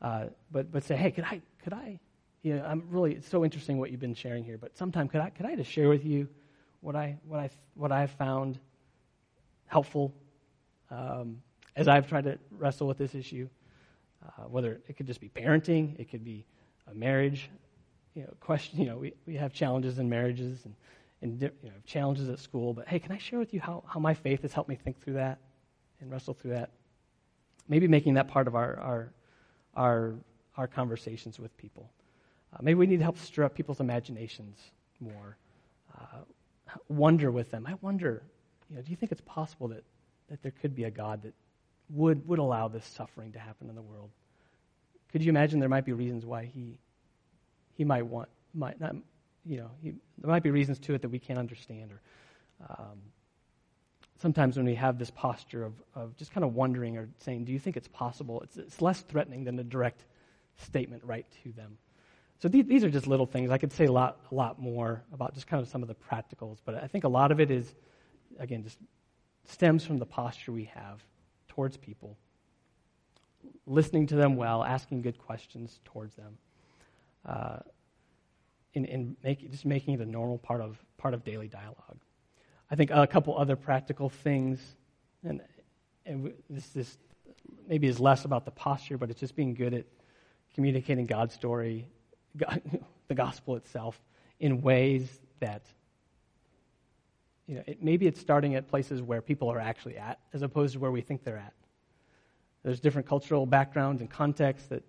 [0.02, 2.00] uh, but, but say, hey, could I, could I,
[2.42, 5.22] you know, I'm really, it's so interesting what you've been sharing here, but sometime could
[5.22, 6.28] I, could I just share with you
[6.82, 8.60] what I, what I, what I've found
[9.68, 10.14] helpful
[10.90, 11.42] um,
[11.76, 13.48] as I've tried to wrestle with this issue?
[14.24, 16.46] Uh, whether it could just be parenting, it could be
[16.90, 17.50] a marriage,
[18.14, 20.76] you know, question, you know, we, we have challenges in marriages and
[21.22, 22.74] and you know, challenges at school.
[22.74, 25.02] But hey, can I share with you how, how my faith has helped me think
[25.02, 25.40] through that
[26.00, 26.72] and wrestle through that?
[27.68, 29.14] Maybe making that part of our, our,
[29.76, 30.14] our,
[30.58, 31.90] our conversations with people.
[32.54, 34.58] Uh, maybe we need to help stir up people's imaginations
[35.00, 35.38] more.
[35.98, 36.20] Uh,
[36.90, 37.66] wonder with them.
[37.68, 38.24] I wonder,
[38.70, 39.84] you know, do you think it's possible that,
[40.30, 41.34] that there could be a God that
[41.90, 44.10] would, would allow this suffering to happen in the world?
[45.12, 46.78] Could you imagine there might be reasons why he,
[47.76, 48.96] he might want, might not,
[49.46, 51.92] you know, he, there might be reasons to it that we can't understand.
[51.92, 52.02] Or
[52.70, 52.98] um,
[54.22, 57.52] sometimes when we have this posture of, of just kind of wondering or saying, "Do
[57.52, 60.06] you think it's possible?" It's, it's less threatening than a direct
[60.58, 61.78] statement right to them.
[62.40, 63.52] So these, these are just little things.
[63.52, 65.96] I could say a lot, a lot more about just kind of some of the
[65.96, 67.76] practicals, but I think a lot of it is,
[68.40, 68.80] again, just
[69.46, 71.04] stems from the posture we have
[71.50, 72.18] towards people,
[73.68, 76.38] listening to them well, asking good questions towards them.
[77.26, 77.60] Uh,
[78.74, 82.00] in, in make, just making it a normal part of, part of daily dialogue.
[82.72, 84.62] I think a couple other practical things,
[85.26, 85.42] and,
[86.06, 86.98] and this,
[87.68, 89.86] maybe is less about the posture, but it's just being good at
[90.56, 91.90] communicating God's story,
[92.38, 92.62] God,
[93.10, 94.00] the gospel itself,
[94.40, 95.64] in ways that
[97.46, 100.74] you know, it, maybe it's starting at places where people are actually at, as opposed
[100.74, 101.54] to where we think they're at.
[102.64, 104.84] There's different cultural backgrounds and contexts that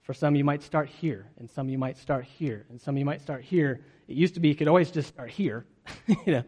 [0.00, 3.04] for some you might start here, and some you might start here, and some you
[3.04, 3.82] might start here.
[4.08, 5.66] It used to be you could always just start here.
[6.06, 6.44] you know,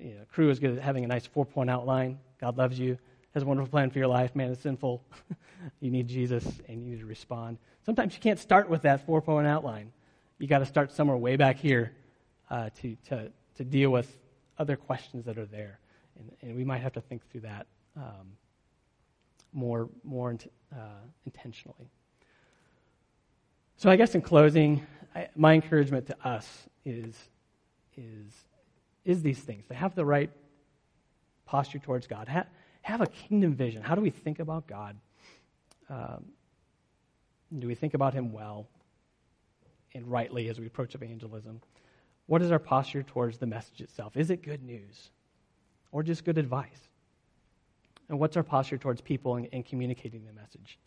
[0.00, 2.18] you know, Cru is good at having a nice four point outline.
[2.40, 2.98] God loves you,
[3.32, 4.34] has a wonderful plan for your life.
[4.34, 5.02] Man is sinful.
[5.80, 7.58] you need Jesus, and you need to respond.
[7.84, 9.92] Sometimes you can't start with that four point outline.
[10.38, 11.92] You got to start somewhere way back here
[12.50, 14.16] uh, to, to, to deal with
[14.58, 15.78] other questions that are there.
[16.18, 17.66] And, and we might have to think through that
[17.96, 18.36] um,
[19.52, 20.36] more, more
[20.72, 20.76] uh,
[21.24, 21.90] intentionally.
[23.76, 27.16] So, I guess in closing, I, my encouragement to us is,
[27.96, 28.32] is,
[29.04, 30.30] is these things to have the right
[31.46, 32.46] posture towards God, have,
[32.82, 33.82] have a kingdom vision.
[33.82, 34.96] How do we think about God?
[35.88, 36.24] Um,
[37.58, 38.66] do we think about Him well
[39.94, 41.60] and rightly as we approach evangelism?
[42.26, 44.16] What is our posture towards the message itself?
[44.16, 45.10] Is it good news
[45.92, 46.88] or just good advice?
[48.08, 50.78] And what's our posture towards people and communicating the message?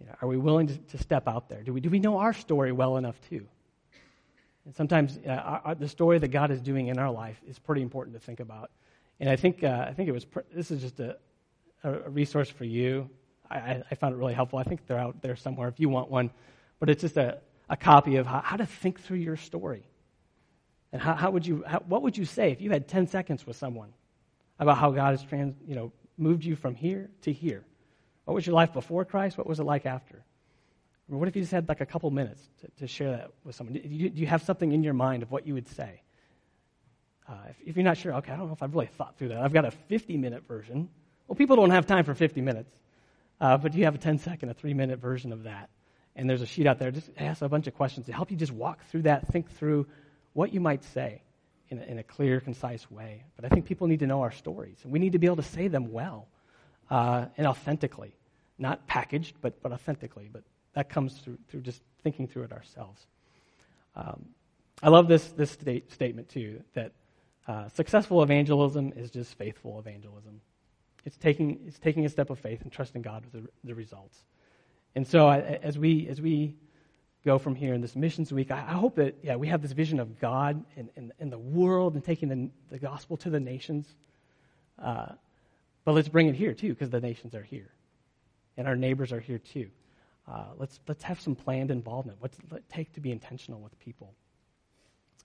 [0.00, 1.62] You know, are we willing to, to, step out there?
[1.62, 3.46] Do we, do we know our story well enough too?
[4.68, 5.30] And sometimes uh,
[5.64, 8.38] our, the story that God is doing in our life is pretty important to think
[8.38, 8.70] about.
[9.18, 11.16] And I think, uh, I think it was, pr- this is just a,
[11.84, 13.08] a resource for you.
[13.50, 14.58] I, I, found it really helpful.
[14.58, 16.30] I think they're out there somewhere if you want one.
[16.80, 17.38] But it's just a,
[17.70, 19.84] a copy of how, how to think through your story.
[20.92, 23.46] And how, how would you, how, what would you say if you had 10 seconds
[23.46, 23.94] with someone
[24.58, 27.64] about how God has trans, you know, moved you from here to here?
[28.26, 29.38] What was your life before Christ?
[29.38, 30.22] What was it like after?
[31.10, 33.54] Or what if you just had like a couple minutes to, to share that with
[33.54, 33.74] someone?
[33.74, 36.02] Do you, do you, have something in your mind of what you would say?
[37.28, 39.28] Uh, if, if, you're not sure, okay, I don't know if I've really thought through
[39.28, 39.38] that.
[39.38, 40.88] I've got a 50 minute version.
[41.26, 42.70] Well, people don't have time for 50 minutes,
[43.40, 45.70] uh, but you have a 10 second, a three minute version of that.
[46.16, 46.90] And there's a sheet out there.
[46.90, 49.86] Just ask a bunch of questions to help you just walk through that, think through
[50.32, 51.22] what you might say
[51.70, 53.24] in a, in a clear, concise way.
[53.36, 55.36] But I think people need to know our stories, and we need to be able
[55.36, 56.28] to say them well
[56.90, 58.14] uh, and authentically,
[58.58, 60.28] not packaged, but, but authentically.
[60.32, 60.42] But
[60.78, 63.04] that comes through, through just thinking through it ourselves.
[63.96, 64.26] Um,
[64.80, 66.92] I love this, this state, statement, too, that
[67.48, 70.40] uh, successful evangelism is just faithful evangelism.
[71.04, 74.22] It's taking, it's taking a step of faith and trusting God with the, the results.
[74.94, 76.54] And so, I, as we, as we
[77.24, 79.72] go from here in this missions week, I, I hope that yeah, we have this
[79.72, 83.40] vision of God and, and, and the world and taking the, the gospel to the
[83.40, 83.84] nations.
[84.80, 85.06] Uh,
[85.84, 87.72] but let's bring it here too, because the nations are here,
[88.56, 89.70] and our neighbors are here too.
[90.30, 92.18] Uh, let's let's have some planned involvement.
[92.20, 94.14] What's it take to be intentional with people?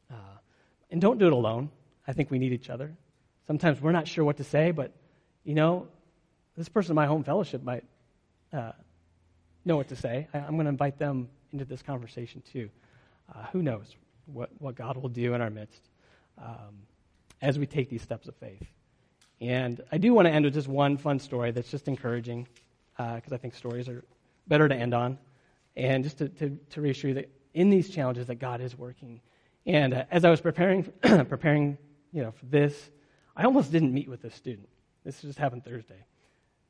[0.09, 0.37] Uh,
[0.91, 1.69] and don't do it alone.
[2.07, 2.93] I think we need each other.
[3.47, 4.91] Sometimes we're not sure what to say, but
[5.43, 5.87] you know,
[6.55, 7.83] this person in my home fellowship might
[8.53, 8.71] uh,
[9.65, 10.27] know what to say.
[10.33, 12.69] I, am going to invite them into this conversation too.
[13.33, 13.95] Uh, who knows
[14.25, 15.89] what, what God will do in our midst
[16.37, 16.83] um,
[17.41, 18.65] as we take these steps of faith.
[19.41, 22.47] And I do want to end with just one fun story that's just encouraging,
[22.95, 24.03] because uh, I think stories are
[24.47, 25.17] better to end on,
[25.75, 29.21] and just to, to, to, reassure you that in these challenges that God is working.
[29.65, 31.77] And uh, as I was preparing, preparing,
[32.11, 32.91] you know, for this,
[33.35, 34.67] I almost didn't meet with this student.
[35.03, 36.05] This just happened Thursday.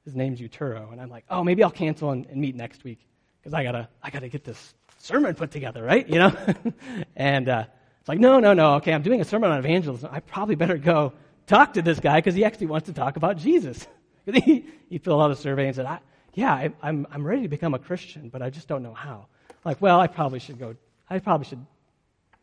[0.05, 3.07] His name's Uturo, and I'm like, oh, maybe I'll cancel and, and meet next week
[3.39, 6.07] because I gotta, I gotta get this sermon put together, right?
[6.07, 6.35] You know,
[7.15, 7.65] and uh,
[7.99, 8.75] it's like, no, no, no.
[8.75, 10.09] Okay, I'm doing a sermon on evangelism.
[10.11, 11.13] I probably better go
[11.47, 13.87] talk to this guy because he actually wants to talk about Jesus.
[14.25, 15.99] he, he filled out a survey and said, I,
[16.33, 19.27] yeah, I, I'm, I'm ready to become a Christian, but I just don't know how.
[19.63, 20.75] Like, well, I probably should go.
[21.09, 21.65] I probably should.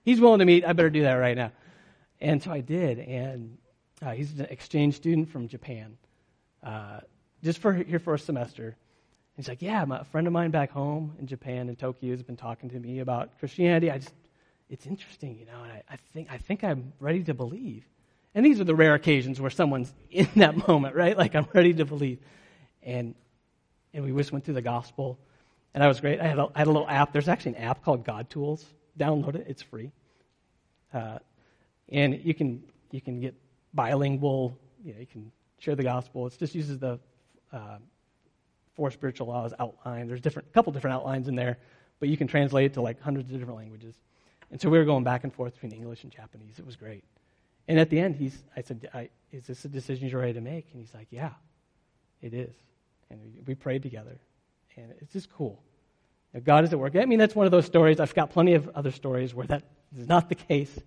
[0.04, 0.64] He's willing to meet.
[0.64, 1.52] I better do that right now.
[2.20, 2.98] And so I did.
[2.98, 3.58] And
[4.02, 5.96] uh, he's an exchange student from Japan,
[6.62, 7.00] uh,
[7.42, 8.76] just for here for a semester.
[9.36, 12.22] He's like, yeah, my, a friend of mine back home in Japan in Tokyo has
[12.22, 13.90] been talking to me about Christianity.
[13.90, 14.14] I just,
[14.68, 17.84] it's interesting, you know, and I, I think I think I'm ready to believe.
[18.34, 21.16] And these are the rare occasions where someone's in that moment, right?
[21.16, 22.18] Like I'm ready to believe.
[22.82, 23.14] And
[23.92, 25.18] and we just went through the gospel,
[25.74, 26.20] and that was great.
[26.20, 27.12] I had a, I had a little app.
[27.12, 28.64] There's actually an app called God Tools.
[28.98, 29.46] Download it.
[29.48, 29.92] It's free.
[30.92, 31.18] Uh,
[31.88, 33.34] and you can you can get
[33.74, 34.56] bilingual.
[34.84, 36.26] You know, you can share the gospel.
[36.26, 36.98] It just uses the
[37.52, 37.78] uh,
[38.74, 40.08] four spiritual laws outline.
[40.08, 41.58] There's different, a couple different outlines in there,
[41.98, 43.94] but you can translate it to like hundreds of different languages.
[44.50, 46.58] And so we were going back and forth between English and Japanese.
[46.58, 47.04] It was great.
[47.68, 50.40] And at the end, he's, I said, I, Is this a decision you're ready to
[50.40, 50.66] make?
[50.72, 51.32] And he's like, Yeah,
[52.20, 52.54] it is.
[53.10, 54.18] And we, we prayed together.
[54.76, 55.62] And it's just cool.
[56.32, 56.94] Now, God is at work.
[56.96, 58.00] I mean, that's one of those stories.
[58.00, 59.64] I've got plenty of other stories where that
[59.96, 60.78] is not the case,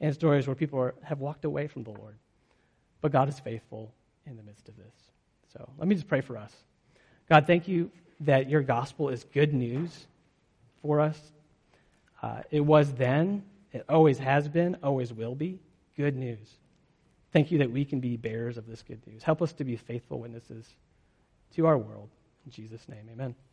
[0.00, 2.16] and stories where people are, have walked away from the Lord.
[3.00, 3.92] But God is faithful
[4.26, 4.94] in the midst of this.
[5.52, 6.52] So let me just pray for us.
[7.28, 10.06] God, thank you that your gospel is good news
[10.80, 11.18] for us.
[12.22, 15.58] Uh, it was then, it always has been, always will be
[15.96, 16.56] good news.
[17.32, 19.22] Thank you that we can be bearers of this good news.
[19.22, 20.66] Help us to be faithful witnesses
[21.56, 22.08] to our world.
[22.44, 23.34] In Jesus' name, amen.